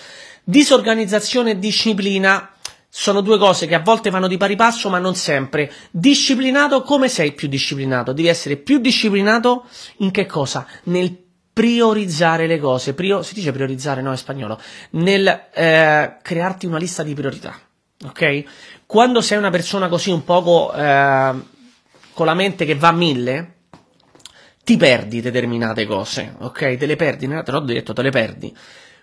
disorganizzazione 0.43 1.51
e 1.51 1.59
disciplina 1.59 2.47
sono 2.95 3.21
due 3.21 3.39
cose 3.39 3.65
che 3.65 3.73
a 3.73 3.79
volte 3.79 4.11
vanno 4.11 4.27
di 4.27 4.37
pari 4.37 4.55
passo, 4.55 4.87
ma 4.87 4.99
non 4.99 5.15
sempre. 5.15 5.71
Disciplinato, 5.89 6.83
come 6.83 7.09
sei 7.09 7.31
più 7.33 7.47
disciplinato? 7.47 8.13
Devi 8.13 8.27
essere 8.27 8.55
più 8.55 8.77
disciplinato 8.77 9.65
in 9.97 10.11
che 10.11 10.27
cosa? 10.27 10.67
Nel 10.83 11.22
priorizzare 11.53 12.47
le 12.47 12.59
cose. 12.59 12.93
Prio, 12.93 13.21
si 13.21 13.35
dice 13.35 13.51
priorizzare, 13.51 14.01
no, 14.01 14.09
in 14.09 14.17
spagnolo. 14.17 14.59
Nel 14.91 15.47
eh, 15.53 16.17
crearti 16.21 16.65
una 16.65 16.79
lista 16.79 17.03
di 17.03 17.13
priorità. 17.13 17.57
Ok? 18.05 18.43
Quando 18.85 19.21
sei 19.21 19.37
una 19.37 19.51
persona 19.51 19.87
così 19.87 20.09
un 20.09 20.23
poco 20.23 20.73
eh, 20.73 21.33
con 22.13 22.25
la 22.25 22.33
mente 22.33 22.65
che 22.65 22.75
va 22.75 22.89
a 22.89 22.93
mille, 22.93 23.53
ti 24.63 24.77
perdi 24.77 25.21
determinate 25.21 25.85
cose. 25.85 26.35
Ok? 26.39 26.75
Te 26.75 26.85
le 26.85 26.95
perdi, 26.95 27.27
te 27.27 27.51
l'ho 27.51 27.59
detto, 27.59 27.93
te 27.93 28.01
le 28.01 28.11
perdi. 28.11 28.55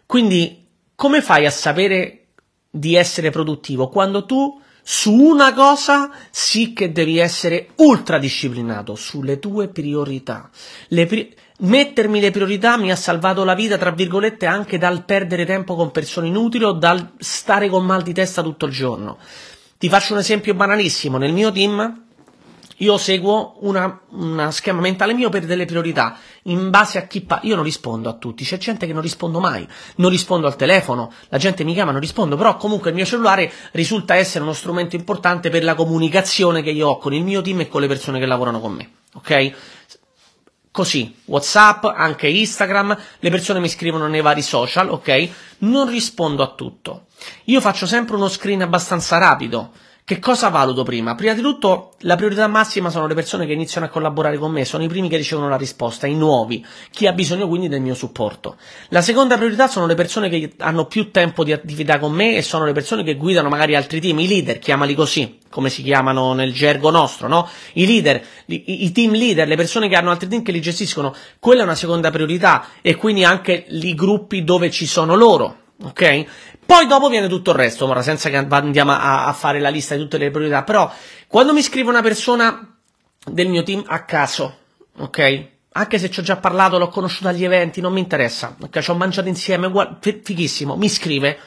Quindi, 0.04 0.66
come 0.95 1.23
fai 1.23 1.47
a 1.47 1.50
sapere 1.50 2.26
di 2.69 2.95
essere 2.95 3.30
produttivo 3.30 3.88
quando 3.88 4.26
tu 4.26 4.61
su 4.83 5.12
una 5.12 5.52
cosa 5.52 6.11
sì 6.30 6.73
che 6.73 6.92
devi 6.92 7.19
essere 7.19 7.69
ultra 7.76 8.19
disciplinato 8.19 8.95
sulle 8.95 9.38
tue 9.38 9.69
priorità. 9.69 10.50
Le 10.88 11.07
pri- 11.07 11.35
mettermi 11.61 12.21
le 12.21 12.31
priorità 12.31 12.76
mi 12.76 12.90
ha 12.90 12.97
salvato 12.97 13.45
la 13.45 13.55
vita, 13.55 13.76
tra 13.76 13.90
virgolette, 13.90 14.47
anche 14.47 14.79
dal 14.79 15.05
perdere 15.05 15.45
tempo 15.45 15.75
con 15.75 15.90
persone 15.90 16.29
inutili 16.29 16.64
o 16.64 16.73
dal 16.73 17.12
stare 17.19 17.69
con 17.69 17.85
mal 17.85 18.02
di 18.02 18.12
testa 18.12 18.43
tutto 18.43 18.67
il 18.67 18.73
giorno. 18.73 19.19
Ti 19.79 19.88
faccio 19.88 20.12
un 20.12 20.19
esempio 20.19 20.55
banalissimo. 20.55 21.17
Nel 21.17 21.33
mio 21.33 21.50
team 21.50 22.09
io 22.81 22.97
seguo 22.97 23.57
una, 23.61 24.00
schema 24.50 24.81
mentale 24.81 25.12
mio 25.12 25.29
per 25.29 25.45
delle 25.45 25.67
priorità 25.67 26.17
in 26.45 26.71
base 26.71 26.99
a 26.99 27.02
chi 27.02 27.21
parla. 27.21 27.49
Io 27.49 27.55
non 27.55 27.64
rispondo 27.64 28.09
a 28.09 28.14
tutti, 28.14 28.45
c'è 28.45 28.57
gente 28.57 28.87
che 28.87 28.93
non 28.93 29.02
rispondo 29.02 29.38
mai, 29.38 29.67
non 29.97 30.11
rispondo 30.11 30.47
al 30.47 30.57
telefono, 30.57 31.12
la 31.29 31.38
gente 31.38 31.62
mi 31.64 31.75
chiama, 31.75 31.93
non 31.93 32.00
rispondo, 32.00 32.37
però 32.37 32.57
comunque 32.57 32.90
il 32.90 32.97
mio 32.97 33.05
cellulare 33.05 33.52
risulta 33.73 34.14
essere 34.14 34.45
uno 34.45 34.55
strumento 34.55 34.97
importante 34.97 35.50
per 35.50 35.62
la 35.62 35.75
comunicazione 35.75 36.62
che 36.62 36.71
io 36.71 36.88
ho 36.88 36.99
con 36.99 37.12
il 37.12 37.23
mio 37.23 37.43
team 37.43 37.61
e 37.61 37.69
con 37.69 37.83
le 37.83 37.87
persone 37.87 38.19
che 38.19 38.26
lavorano 38.26 38.61
con 38.61 38.73
me, 38.73 38.90
ok? 39.14 39.52
Così, 40.73 41.17
WhatsApp, 41.25 41.85
anche 41.85 42.29
Instagram, 42.29 42.97
le 43.19 43.31
persone 43.31 43.59
mi 43.59 43.69
scrivono 43.69 44.07
nei 44.07 44.21
vari 44.21 44.43
social, 44.43 44.89
ok? 44.89 45.29
Non 45.59 45.89
rispondo 45.89 46.43
a 46.45 46.55
tutto. 46.55 47.07
Io 47.45 47.61
faccio 47.61 47.87
sempre 47.87 48.15
uno 48.15 48.29
screen 48.29 48.62
abbastanza 48.62 49.19
rapido 49.19 49.73
che 50.11 50.19
cosa 50.19 50.49
valuto 50.49 50.83
prima? 50.83 51.14
Prima 51.14 51.35
di 51.35 51.40
tutto, 51.40 51.93
la 51.99 52.17
priorità 52.17 52.49
massima 52.49 52.90
sono 52.90 53.07
le 53.07 53.14
persone 53.14 53.47
che 53.47 53.52
iniziano 53.52 53.87
a 53.87 53.90
collaborare 53.90 54.38
con 54.38 54.50
me, 54.50 54.64
sono 54.64 54.83
i 54.83 54.88
primi 54.88 55.09
che 55.09 55.17
ricevono 55.17 55.49
la 55.49 55.57
risposta, 55.57 56.09
i 56.09 56.17
nuovi, 56.17 56.67
chi 56.90 57.07
ha 57.07 57.12
bisogno 57.12 57.47
quindi 57.47 57.69
del 57.69 57.81
mio 57.81 57.95
supporto. 57.95 58.57
La 58.88 59.02
seconda 59.02 59.37
priorità 59.37 59.69
sono 59.69 59.87
le 59.87 59.95
persone 59.95 60.29
che 60.29 60.55
hanno 60.59 60.87
più 60.87 61.12
tempo 61.12 61.45
di 61.45 61.52
attività 61.52 62.00
con 62.00 62.11
me 62.11 62.35
e 62.35 62.43
sono 62.43 62.64
le 62.64 62.73
persone 62.73 63.05
che 63.05 63.14
guidano 63.14 63.49
magari 63.49 63.76
altri 63.76 64.00
team, 64.00 64.19
i 64.19 64.26
leader, 64.26 64.59
chiamali 64.59 64.97
così, 64.97 65.38
come 65.49 65.71
si 65.71 65.85
chiamano 65.85 66.33
nel 66.33 66.52
gergo 66.52 66.90
nostro, 66.90 67.29
no? 67.29 67.49
I 67.75 67.87
leader, 67.87 68.21
i, 68.47 68.87
i 68.87 68.90
team 68.90 69.12
leader, 69.12 69.47
le 69.47 69.55
persone 69.55 69.88
che 69.88 69.95
hanno 69.95 70.11
altri 70.11 70.26
team 70.26 70.43
che 70.43 70.50
li 70.50 70.61
gestiscono, 70.61 71.14
quella 71.38 71.61
è 71.61 71.64
una 71.64 71.76
seconda 71.76 72.11
priorità 72.11 72.67
e 72.83 72.97
quindi 72.97 73.23
anche 73.23 73.64
i 73.69 73.95
gruppi 73.95 74.43
dove 74.43 74.73
ci 74.73 74.87
sono 74.87 75.14
loro, 75.14 75.59
ok? 75.82 76.25
Poi 76.64 76.87
dopo 76.87 77.08
viene 77.08 77.28
tutto 77.28 77.50
il 77.50 77.56
resto, 77.56 77.87
ora 77.87 78.02
senza 78.02 78.30
che 78.30 78.37
andiamo 78.37 78.92
a, 78.92 79.26
a, 79.26 79.32
fare 79.32 79.58
la 79.58 79.70
lista 79.70 79.94
di 79.94 80.02
tutte 80.02 80.18
le 80.18 80.30
priorità, 80.30 80.62
però 80.62 80.90
quando 81.26 81.52
mi 81.52 81.62
scrive 81.62 81.88
una 81.88 82.02
persona 82.02 82.76
del 83.25 83.49
mio 83.49 83.62
team 83.62 83.82
a 83.87 84.04
caso, 84.04 84.56
ok? 84.99 85.49
Anche 85.72 85.99
se 85.99 86.10
ci 86.10 86.20
ho 86.20 86.22
già 86.22 86.37
parlato, 86.37 86.78
l'ho 86.78 86.88
conosciuto 86.88 87.28
agli 87.28 87.44
eventi, 87.44 87.80
non 87.80 87.92
mi 87.92 88.00
interessa, 88.00 88.56
ok? 88.60 88.78
Ci 88.78 88.90
ho 88.90 88.94
mangiato 88.94 89.28
insieme, 89.28 89.66
uguale, 89.66 89.96
fighissimo, 90.00 90.76
mi 90.76 90.88
scrive. 90.88 91.38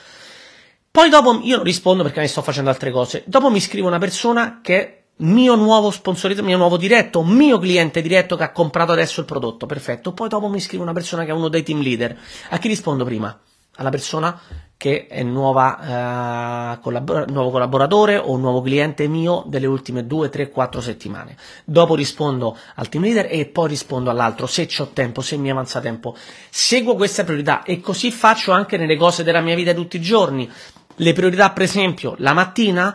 Poi 0.91 1.09
dopo 1.09 1.39
io 1.41 1.63
rispondo 1.63 2.03
perché 2.03 2.19
ne 2.19 2.27
sto 2.27 2.41
facendo 2.41 2.69
altre 2.69 2.91
cose. 2.91 3.23
Dopo 3.25 3.49
mi 3.49 3.59
scrive 3.59 3.87
una 3.87 3.97
persona 3.97 4.59
che 4.61 4.77
è 4.77 5.03
mio 5.17 5.55
nuovo 5.55 5.89
sponsorizzato, 5.89 6.45
mio 6.45 6.57
nuovo 6.57 6.77
diretto, 6.77 7.23
mio 7.23 7.59
cliente 7.59 8.01
diretto 8.01 8.35
che 8.35 8.43
ha 8.43 8.51
comprato 8.51 8.91
adesso 8.91 9.19
il 9.19 9.25
prodotto, 9.25 9.65
perfetto. 9.65 10.11
Poi 10.11 10.27
dopo 10.27 10.49
mi 10.49 10.59
scrive 10.59 10.83
una 10.83 10.93
persona 10.93 11.23
che 11.23 11.31
è 11.31 11.33
uno 11.33 11.47
dei 11.47 11.63
team 11.63 11.81
leader. 11.81 12.17
A 12.49 12.57
chi 12.57 12.67
rispondo 12.67 13.03
prima? 13.05 13.39
Alla 13.75 13.89
persona 13.89 14.39
che 14.83 15.07
è 15.07 15.23
nuova, 15.23 16.73
eh, 16.73 16.79
collabor- 16.81 17.29
nuovo 17.29 17.51
collaboratore 17.51 18.17
o 18.17 18.35
nuovo 18.35 18.61
cliente 18.61 19.07
mio 19.07 19.45
delle 19.47 19.65
ultime 19.65 20.05
2, 20.05 20.27
3, 20.27 20.49
4 20.49 20.81
settimane. 20.81 21.37
Dopo 21.63 21.95
rispondo 21.95 22.57
al 22.75 22.89
team 22.89 23.05
leader 23.05 23.27
e 23.31 23.45
poi 23.45 23.69
rispondo 23.69 24.09
all'altro 24.09 24.45
se 24.45 24.67
ho 24.79 24.87
tempo, 24.87 25.21
se 25.21 25.37
mi 25.37 25.49
avanza 25.49 25.79
tempo. 25.79 26.17
Seguo 26.49 26.95
queste 26.95 27.23
priorità 27.23 27.63
e 27.63 27.79
così 27.79 28.11
faccio 28.11 28.51
anche 28.51 28.75
nelle 28.75 28.97
cose 28.97 29.23
della 29.23 29.39
mia 29.39 29.55
vita 29.55 29.73
tutti 29.73 29.95
i 29.95 30.01
giorni. 30.01 30.51
Le 30.95 31.13
priorità, 31.13 31.51
per 31.51 31.63
esempio, 31.63 32.15
la 32.17 32.33
mattina 32.33 32.93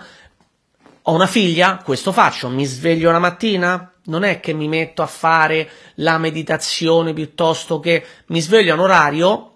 ho 1.00 1.14
una 1.14 1.26
figlia, 1.26 1.80
questo 1.82 2.12
faccio, 2.12 2.50
mi 2.50 2.66
sveglio 2.66 3.10
la 3.10 3.18
mattina, 3.18 3.94
non 4.04 4.24
è 4.24 4.40
che 4.40 4.52
mi 4.52 4.68
metto 4.68 5.00
a 5.00 5.06
fare 5.06 5.70
la 5.94 6.18
meditazione 6.18 7.14
piuttosto 7.14 7.80
che 7.80 8.04
mi 8.26 8.40
sveglio 8.40 8.72
a 8.72 8.74
un 8.74 8.80
orario 8.80 9.47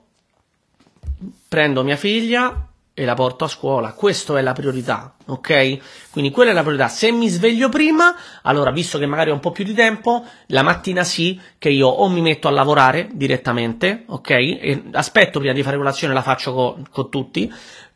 prendo 1.52 1.84
mia 1.84 1.96
figlia 1.96 2.68
e 2.94 3.04
la 3.04 3.12
porto 3.12 3.44
a 3.44 3.48
scuola. 3.48 3.92
Questa 3.92 4.38
è 4.38 4.40
la 4.40 4.54
priorità, 4.54 5.14
ok? 5.26 6.08
Quindi 6.10 6.30
quella 6.30 6.52
è 6.52 6.54
la 6.54 6.62
priorità. 6.62 6.88
Se 6.88 7.12
mi 7.12 7.28
sveglio 7.28 7.68
prima, 7.68 8.14
allora 8.40 8.70
visto 8.70 8.98
che 8.98 9.04
magari 9.04 9.28
ho 9.28 9.34
un 9.34 9.40
po' 9.40 9.52
più 9.52 9.62
di 9.62 9.74
tempo, 9.74 10.24
la 10.46 10.62
mattina 10.62 11.04
sì 11.04 11.38
che 11.58 11.68
io 11.68 11.88
o 11.88 12.08
mi 12.08 12.22
metto 12.22 12.48
a 12.48 12.50
lavorare 12.50 13.10
direttamente, 13.12 14.04
ok? 14.06 14.30
E 14.30 14.82
aspetto 14.92 15.40
prima 15.40 15.52
di 15.52 15.62
fare 15.62 15.76
colazione, 15.76 16.14
la 16.14 16.22
faccio 16.22 16.54
con, 16.54 16.86
con 16.90 17.10
tutti, 17.10 17.52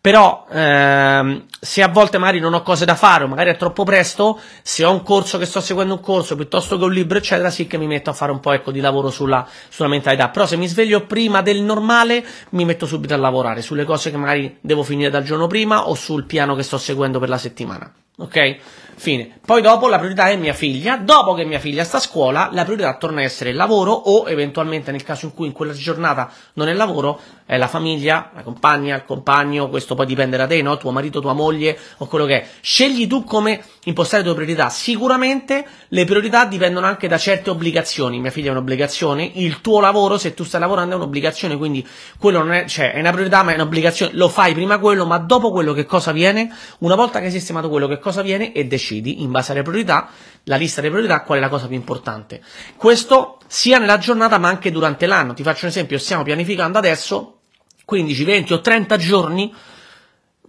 però 0.06 0.46
ehm, 0.48 1.46
se 1.58 1.82
a 1.82 1.88
volte 1.88 2.18
magari 2.18 2.38
non 2.38 2.54
ho 2.54 2.62
cose 2.62 2.84
da 2.84 2.94
fare 2.94 3.24
o 3.24 3.26
magari 3.26 3.50
è 3.50 3.56
troppo 3.56 3.82
presto, 3.82 4.38
se 4.62 4.84
ho 4.84 4.92
un 4.92 5.02
corso 5.02 5.36
che 5.36 5.46
sto 5.46 5.60
seguendo 5.60 5.94
un 5.94 6.00
corso 6.00 6.36
piuttosto 6.36 6.78
che 6.78 6.84
un 6.84 6.92
libro 6.92 7.18
eccetera, 7.18 7.50
sì 7.50 7.66
che 7.66 7.76
mi 7.76 7.88
metto 7.88 8.10
a 8.10 8.12
fare 8.12 8.30
un 8.30 8.38
po' 8.38 8.52
ecco, 8.52 8.70
di 8.70 8.78
lavoro 8.78 9.10
sulla, 9.10 9.44
sulla 9.68 9.88
mentalità, 9.88 10.28
però 10.28 10.46
se 10.46 10.56
mi 10.56 10.68
sveglio 10.68 11.06
prima 11.06 11.42
del 11.42 11.60
normale 11.60 12.24
mi 12.50 12.64
metto 12.64 12.86
subito 12.86 13.14
a 13.14 13.16
lavorare 13.16 13.62
sulle 13.62 13.82
cose 13.82 14.12
che 14.12 14.16
magari 14.16 14.58
devo 14.60 14.84
finire 14.84 15.10
dal 15.10 15.24
giorno 15.24 15.48
prima 15.48 15.88
o 15.88 15.96
sul 15.96 16.24
piano 16.24 16.54
che 16.54 16.62
sto 16.62 16.78
seguendo 16.78 17.18
per 17.18 17.28
la 17.28 17.38
settimana, 17.38 17.92
ok? 18.18 18.58
Fine. 18.98 19.38
Poi 19.44 19.60
dopo 19.60 19.88
la 19.88 19.98
priorità 19.98 20.30
è 20.30 20.36
mia 20.36 20.54
figlia. 20.54 20.96
Dopo 20.96 21.34
che 21.34 21.44
mia 21.44 21.58
figlia 21.58 21.84
sta 21.84 21.98
a 21.98 22.00
scuola, 22.00 22.48
la 22.52 22.64
priorità 22.64 22.96
torna 22.96 23.20
a 23.20 23.24
essere 23.24 23.50
il 23.50 23.56
lavoro 23.56 23.92
o 23.92 24.26
eventualmente 24.26 24.90
nel 24.90 25.04
caso 25.04 25.26
in 25.26 25.34
cui 25.34 25.46
in 25.46 25.52
quella 25.52 25.74
giornata 25.74 26.32
non 26.54 26.66
è 26.66 26.70
il 26.70 26.78
lavoro, 26.78 27.20
è 27.44 27.58
la 27.58 27.68
famiglia, 27.68 28.30
la 28.34 28.42
compagna, 28.42 28.96
il 28.96 29.04
compagno, 29.04 29.68
questo 29.68 29.94
poi 29.94 30.06
dipende 30.06 30.38
da 30.38 30.46
te, 30.46 30.62
no? 30.62 30.78
Tuo 30.78 30.92
marito, 30.92 31.20
tua 31.20 31.34
moglie 31.34 31.78
o 31.98 32.06
quello 32.06 32.24
che 32.24 32.40
è. 32.40 32.46
Scegli 32.60 33.06
tu 33.06 33.22
come 33.22 33.62
impostare 33.84 34.22
le 34.22 34.28
tue 34.30 34.42
priorità. 34.42 34.70
Sicuramente 34.70 35.64
le 35.88 36.04
priorità 36.04 36.46
dipendono 36.46 36.86
anche 36.86 37.06
da 37.06 37.18
certe 37.18 37.50
obbligazioni. 37.50 38.18
Mia 38.18 38.30
figlia 38.30 38.48
è 38.48 38.52
un'obbligazione, 38.52 39.30
il 39.34 39.60
tuo 39.60 39.78
lavoro, 39.78 40.16
se 40.16 40.32
tu 40.32 40.42
stai 40.42 40.58
lavorando, 40.58 40.94
è 40.94 40.96
un'obbligazione, 40.96 41.56
quindi 41.58 41.86
quello 42.18 42.38
non 42.38 42.54
è, 42.54 42.64
cioè, 42.64 42.92
è 42.92 42.98
una 42.98 43.12
priorità, 43.12 43.42
ma 43.42 43.52
è 43.52 43.54
un'obbligazione. 43.54 44.12
Lo 44.14 44.28
fai 44.28 44.54
prima 44.54 44.78
quello, 44.78 45.04
ma 45.04 45.18
dopo 45.18 45.52
quello 45.52 45.74
che 45.74 45.84
cosa 45.84 46.12
viene? 46.12 46.50
Una 46.78 46.94
volta 46.94 47.20
che 47.20 47.26
hai 47.26 47.30
sistemato 47.30 47.68
quello, 47.68 47.86
che 47.86 47.98
cosa 47.98 48.22
viene? 48.22 48.52
E 48.52 48.64
decidi 48.64 48.84
decidi, 48.86 49.22
in 49.22 49.30
base 49.30 49.52
alle 49.52 49.62
priorità, 49.62 50.08
la 50.44 50.56
lista 50.56 50.80
delle 50.80 50.92
priorità, 50.92 51.22
qual 51.22 51.38
è 51.38 51.40
la 51.40 51.48
cosa 51.48 51.66
più 51.66 51.76
importante. 51.76 52.40
Questo 52.76 53.38
sia 53.48 53.78
nella 53.78 53.98
giornata 53.98 54.38
ma 54.38 54.48
anche 54.48 54.70
durante 54.70 55.06
l'anno. 55.06 55.34
Ti 55.34 55.42
faccio 55.42 55.64
un 55.64 55.70
esempio, 55.70 55.98
stiamo 55.98 56.22
pianificando 56.22 56.78
adesso 56.78 57.38
15, 57.84 58.24
20 58.24 58.52
o 58.52 58.60
30 58.60 58.96
giorni 58.96 59.54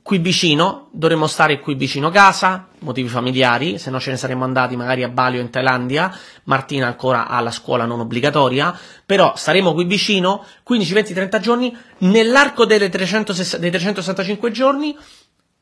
qui 0.08 0.20
vicino, 0.20 0.88
dovremmo 0.94 1.27
stare 1.27 1.60
qui 1.60 1.75
vicino 1.75 2.10
casa, 2.10 2.67
motivi 2.79 3.10
familiari, 3.10 3.77
se 3.77 3.89
no 3.89 4.00
ce 4.00 4.12
ne 4.12 4.15
saremmo 4.15 4.46
andati 4.46 4.77
magari 4.77 5.03
a 5.03 5.10
Bali 5.10 5.38
o 5.38 5.41
in 5.41 5.50
Thailandia, 5.50 6.17
Martina 6.46 6.88
ancora 6.88 7.27
ha 7.27 7.41
la 7.41 7.51
scuola 7.51 7.84
non 7.84 8.00
obbligatoria, 8.00 8.74
però 9.06 9.34
staremo 9.36 9.74
qui 9.74 9.84
vicino 9.84 10.46
15, 10.63 10.94
20, 10.94 11.13
30 11.13 11.39
giorni, 11.39 11.77
nell'arco 11.98 12.65
dei 12.65 12.89
365 12.89 14.50
giorni 14.51 14.98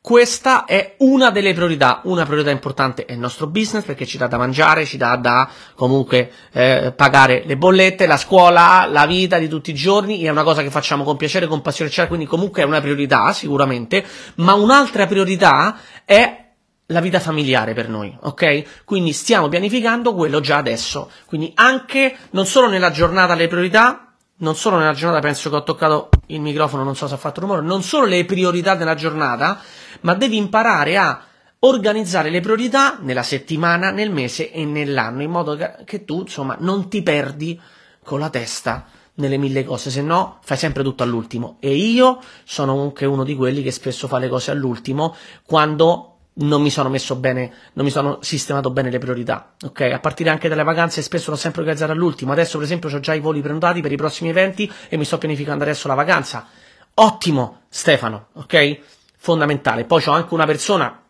questa 0.06 0.66
è 0.66 0.94
una 0.98 1.30
delle 1.30 1.52
priorità, 1.52 2.00
una 2.04 2.24
priorità 2.24 2.52
importante 2.52 3.06
è 3.06 3.12
il 3.14 3.18
nostro 3.18 3.48
business 3.48 3.82
perché 3.82 4.06
ci 4.06 4.16
dà 4.16 4.28
da 4.28 4.38
mangiare, 4.38 4.84
ci 4.84 4.96
dà 4.96 5.16
da 5.16 5.50
comunque 5.74 6.30
eh, 6.52 6.92
pagare 6.94 7.42
le 7.44 7.56
bollette, 7.56 8.06
la 8.06 8.16
scuola, 8.16 8.86
la 8.88 9.04
vita 9.04 9.38
di 9.38 9.48
tutti 9.48 9.70
i 9.70 9.74
giorni, 9.74 10.22
è 10.22 10.28
una 10.28 10.44
cosa 10.44 10.62
che 10.62 10.70
facciamo 10.70 11.02
con 11.02 11.16
piacere, 11.16 11.48
con 11.48 11.60
passione, 11.60 11.90
eccetera, 11.90 12.06
quindi 12.06 12.26
comunque 12.26 12.62
è 12.62 12.64
una 12.64 12.80
priorità 12.80 13.32
sicuramente, 13.32 14.04
ma 14.36 14.54
un'altra 14.54 15.08
priorità 15.08 15.76
è 16.04 16.50
la 16.86 17.00
vita 17.00 17.18
familiare 17.18 17.74
per 17.74 17.88
noi, 17.88 18.16
ok? 18.20 18.84
Quindi 18.84 19.12
stiamo 19.12 19.48
pianificando 19.48 20.14
quello 20.14 20.38
già 20.38 20.58
adesso. 20.58 21.10
Quindi 21.26 21.50
anche, 21.56 22.16
non 22.30 22.46
solo 22.46 22.68
nella 22.68 22.92
giornata 22.92 23.34
le 23.34 23.48
priorità, 23.48 24.05
non 24.38 24.54
solo 24.56 24.76
nella 24.76 24.92
giornata, 24.92 25.20
penso 25.20 25.48
che 25.48 25.56
ho 25.56 25.62
toccato 25.62 26.08
il 26.26 26.40
microfono, 26.40 26.82
non 26.82 26.96
so 26.96 27.06
se 27.06 27.14
ha 27.14 27.18
fatto 27.18 27.40
rumore, 27.40 27.62
non 27.62 27.82
solo 27.82 28.06
le 28.06 28.24
priorità 28.24 28.74
della 28.74 28.94
giornata, 28.94 29.60
ma 30.02 30.14
devi 30.14 30.36
imparare 30.36 30.96
a 30.96 31.22
organizzare 31.60 32.30
le 32.30 32.40
priorità 32.40 32.98
nella 33.00 33.22
settimana, 33.22 33.90
nel 33.90 34.10
mese 34.10 34.52
e 34.52 34.64
nell'anno, 34.64 35.22
in 35.22 35.30
modo 35.30 35.56
che 35.84 36.04
tu, 36.04 36.20
insomma, 36.20 36.56
non 36.60 36.88
ti 36.88 37.02
perdi 37.02 37.58
con 38.02 38.20
la 38.20 38.30
testa 38.30 38.86
nelle 39.14 39.38
mille 39.38 39.64
cose, 39.64 39.90
se 39.90 40.02
no 40.02 40.38
fai 40.42 40.56
sempre 40.56 40.82
tutto 40.82 41.02
all'ultimo. 41.02 41.56
E 41.60 41.74
io 41.74 42.20
sono 42.44 42.80
anche 42.82 43.06
uno 43.06 43.24
di 43.24 43.34
quelli 43.34 43.62
che 43.62 43.70
spesso 43.70 44.06
fa 44.08 44.18
le 44.18 44.28
cose 44.28 44.50
all'ultimo 44.50 45.14
quando 45.44 46.15
non 46.38 46.60
mi 46.60 46.70
sono 46.70 46.88
messo 46.88 47.16
bene, 47.16 47.52
non 47.74 47.84
mi 47.84 47.90
sono 47.90 48.18
sistemato 48.20 48.70
bene 48.70 48.90
le 48.90 48.98
priorità, 48.98 49.54
ok? 49.64 49.80
A 49.80 50.00
partire 50.00 50.30
anche 50.30 50.48
dalle 50.48 50.64
vacanze 50.64 51.00
spesso 51.02 51.30
l'ho 51.30 51.36
sempre 51.36 51.60
organizzato 51.60 51.92
all'ultimo, 51.92 52.32
adesso 52.32 52.58
per 52.58 52.66
esempio 52.66 52.94
ho 52.94 53.00
già 53.00 53.14
i 53.14 53.20
voli 53.20 53.40
prenotati 53.40 53.80
per 53.80 53.92
i 53.92 53.96
prossimi 53.96 54.30
eventi 54.30 54.70
e 54.88 54.96
mi 54.96 55.04
sto 55.04 55.18
pianificando 55.18 55.64
adesso 55.64 55.88
la 55.88 55.94
vacanza. 55.94 56.46
Ottimo, 56.94 57.62
Stefano, 57.68 58.28
ok? 58.34 58.78
Fondamentale. 59.16 59.84
Poi 59.84 60.02
ho 60.06 60.12
anche 60.12 60.34
una 60.34 60.46
persona 60.46 61.02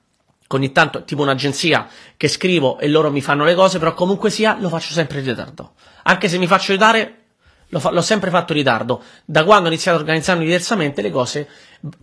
ogni 0.49 0.71
tanto 0.71 1.03
tipo 1.05 1.23
un'agenzia 1.23 1.89
che 2.17 2.29
scrivo 2.29 2.79
e 2.79 2.89
loro 2.89 3.11
mi 3.11 3.21
fanno 3.21 3.45
le 3.45 3.55
cose, 3.55 3.79
però 3.79 3.95
comunque 3.95 4.31
sia 4.31 4.57
lo 4.61 4.69
faccio 4.69 4.93
sempre 4.93 5.19
in 5.19 5.27
ritardo. 5.27 5.73
Anche 6.05 6.29
se 6.29 6.39
mi 6.39 6.47
faccio 6.47 6.71
aiutare, 6.71 7.26
L'ho, 7.71 7.81
fa- 7.81 7.91
l'ho, 7.91 8.01
sempre 8.01 8.31
fatto 8.31 8.53
in 8.53 8.59
ritardo. 8.59 9.03
Da 9.25 9.45
quando 9.45 9.65
ho 9.69 9.73
iniziato 9.73 9.99
a 9.99 10.01
organizzarmi 10.01 10.45
diversamente 10.45 11.03
le 11.03 11.11
cose 11.11 11.49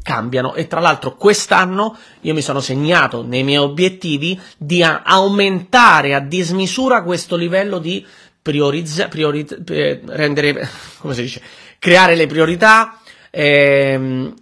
cambiano 0.01 0.53
e 0.55 0.67
tra 0.67 0.79
l'altro 0.79 1.15
quest'anno 1.15 1.97
io 2.21 2.33
mi 2.33 2.41
sono 2.41 2.59
segnato 2.59 3.23
nei 3.23 3.43
miei 3.43 3.57
obiettivi 3.57 4.39
di 4.57 4.83
a- 4.83 5.01
aumentare 5.03 6.13
a 6.13 6.19
dismisura 6.19 7.01
questo 7.03 7.35
livello 7.35 7.79
di 7.79 8.05
priorizza- 8.41 9.07
priori- 9.07 9.47
eh, 9.69 10.01
rendere, 10.05 10.69
come 10.99 11.13
si 11.13 11.21
dice, 11.21 11.41
creare 11.79 12.15
le 12.15 12.27
priorità, 12.27 12.99
ehm, 13.29 14.33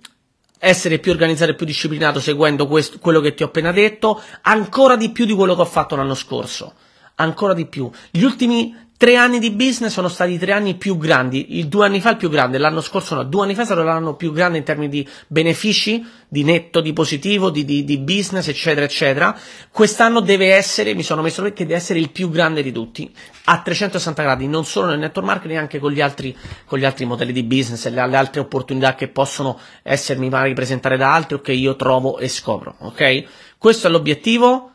essere 0.63 0.99
più 0.99 1.11
organizzato 1.11 1.51
e 1.51 1.55
più 1.55 1.65
disciplinato 1.65 2.19
seguendo 2.19 2.67
questo, 2.67 2.99
quello 2.99 3.19
che 3.19 3.33
ti 3.33 3.43
ho 3.43 3.47
appena 3.47 3.71
detto, 3.71 4.21
ancora 4.41 4.95
di 4.95 5.11
più 5.11 5.25
di 5.25 5.33
quello 5.33 5.55
che 5.55 5.61
ho 5.61 5.65
fatto 5.65 5.95
l'anno 5.95 6.13
scorso. 6.13 6.73
Ancora 7.15 7.53
di 7.53 7.65
più. 7.65 7.89
Gli 8.09 8.23
ultimi 8.23 8.75
Tre 9.01 9.15
anni 9.15 9.39
di 9.39 9.49
business 9.49 9.93
sono 9.93 10.09
stati 10.09 10.33
i 10.33 10.37
tre 10.37 10.51
anni 10.51 10.75
più 10.75 10.95
grandi, 10.95 11.57
il 11.57 11.67
due 11.67 11.87
anni 11.87 11.99
fa 11.99 12.11
il 12.11 12.17
più 12.17 12.29
grande, 12.29 12.59
l'anno 12.59 12.81
scorso 12.81 13.15
no, 13.15 13.23
due 13.23 13.45
anni 13.45 13.55
fa 13.55 13.65
stato 13.65 13.81
l'anno 13.81 14.13
più 14.13 14.31
grande 14.31 14.59
in 14.59 14.63
termini 14.63 14.89
di 14.89 15.09
benefici, 15.25 16.05
di 16.27 16.43
netto, 16.43 16.81
di 16.81 16.93
positivo, 16.93 17.49
di, 17.49 17.65
di, 17.65 17.83
di 17.83 17.97
business, 17.97 18.47
eccetera, 18.47 18.85
eccetera. 18.85 19.35
Quest'anno 19.71 20.19
deve 20.19 20.53
essere, 20.53 20.93
mi 20.93 21.01
sono 21.01 21.23
messo 21.23 21.41
che 21.41 21.65
deve 21.65 21.77
essere 21.77 21.97
il 21.97 22.11
più 22.11 22.29
grande 22.29 22.61
di 22.61 22.71
tutti, 22.71 23.11
a 23.45 23.59
360 23.59 24.21
gradi, 24.21 24.47
non 24.47 24.65
solo 24.65 24.89
nel 24.89 24.99
network 24.99 25.27
marketing, 25.27 25.59
anche 25.59 25.79
con 25.79 25.91
gli 25.91 25.99
altri, 25.99 26.37
con 26.65 26.77
gli 26.77 26.85
altri 26.85 27.05
modelli 27.05 27.33
di 27.33 27.41
business 27.41 27.83
e 27.87 27.89
le, 27.89 28.07
le 28.07 28.17
altre 28.17 28.41
opportunità 28.41 28.93
che 28.93 29.07
possono 29.07 29.59
essermi 29.81 30.29
magari 30.29 30.53
presentate 30.53 30.97
da 30.97 31.11
altri 31.11 31.37
o 31.37 31.41
che 31.41 31.53
io 31.53 31.75
trovo 31.75 32.19
e 32.19 32.27
scopro, 32.27 32.75
ok? 32.77 33.23
Questo 33.57 33.87
è 33.87 33.89
l'obiettivo. 33.89 34.73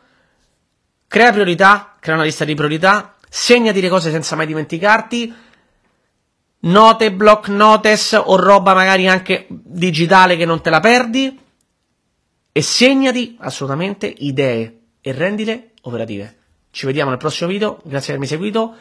Crea 1.07 1.31
priorità, 1.31 1.95
crea 2.01 2.15
una 2.15 2.25
lista 2.25 2.43
di 2.43 2.53
priorità, 2.53 3.16
segnati 3.29 3.81
le 3.81 3.89
cose 3.89 4.11
senza 4.11 4.35
mai 4.35 4.47
dimenticarti, 4.47 5.33
note, 6.59 7.11
block 7.11 7.49
notes 7.49 8.13
o 8.13 8.35
roba 8.35 8.73
magari 8.73 9.07
anche 9.07 9.45
digitale 9.49 10.37
che 10.37 10.45
non 10.45 10.61
te 10.61 10.69
la 10.69 10.79
perdi 10.79 11.39
e 12.51 12.61
segnati 12.61 13.37
assolutamente 13.39 14.11
idee 14.17 14.79
e 15.01 15.11
rendile 15.11 15.71
operative. 15.81 16.35
Ci 16.71 16.85
vediamo 16.85 17.09
nel 17.09 17.19
prossimo 17.19 17.49
video, 17.49 17.79
grazie 17.83 18.13
per 18.13 18.15
avermi 18.15 18.27
seguito. 18.27 18.75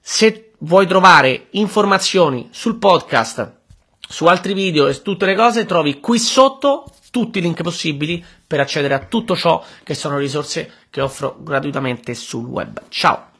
Se 0.00 0.52
vuoi 0.58 0.86
trovare 0.86 1.46
informazioni 1.50 2.48
sul 2.50 2.78
podcast, 2.78 3.56
su 3.98 4.26
altri 4.26 4.54
video 4.54 4.86
e 4.86 5.02
tutte 5.02 5.26
le 5.26 5.34
cose, 5.34 5.66
trovi 5.66 6.00
qui 6.00 6.18
sotto 6.18 6.90
tutti 7.10 7.38
i 7.38 7.42
link 7.42 7.62
possibili 7.62 8.24
per 8.46 8.60
accedere 8.60 8.94
a 8.94 9.00
tutto 9.00 9.36
ciò 9.36 9.62
che 9.82 9.94
sono 9.94 10.18
risorse 10.18 10.70
che 10.90 11.00
offro 11.00 11.36
gratuitamente 11.40 12.14
sul 12.14 12.44
web. 12.44 12.82
Ciao! 12.88 13.27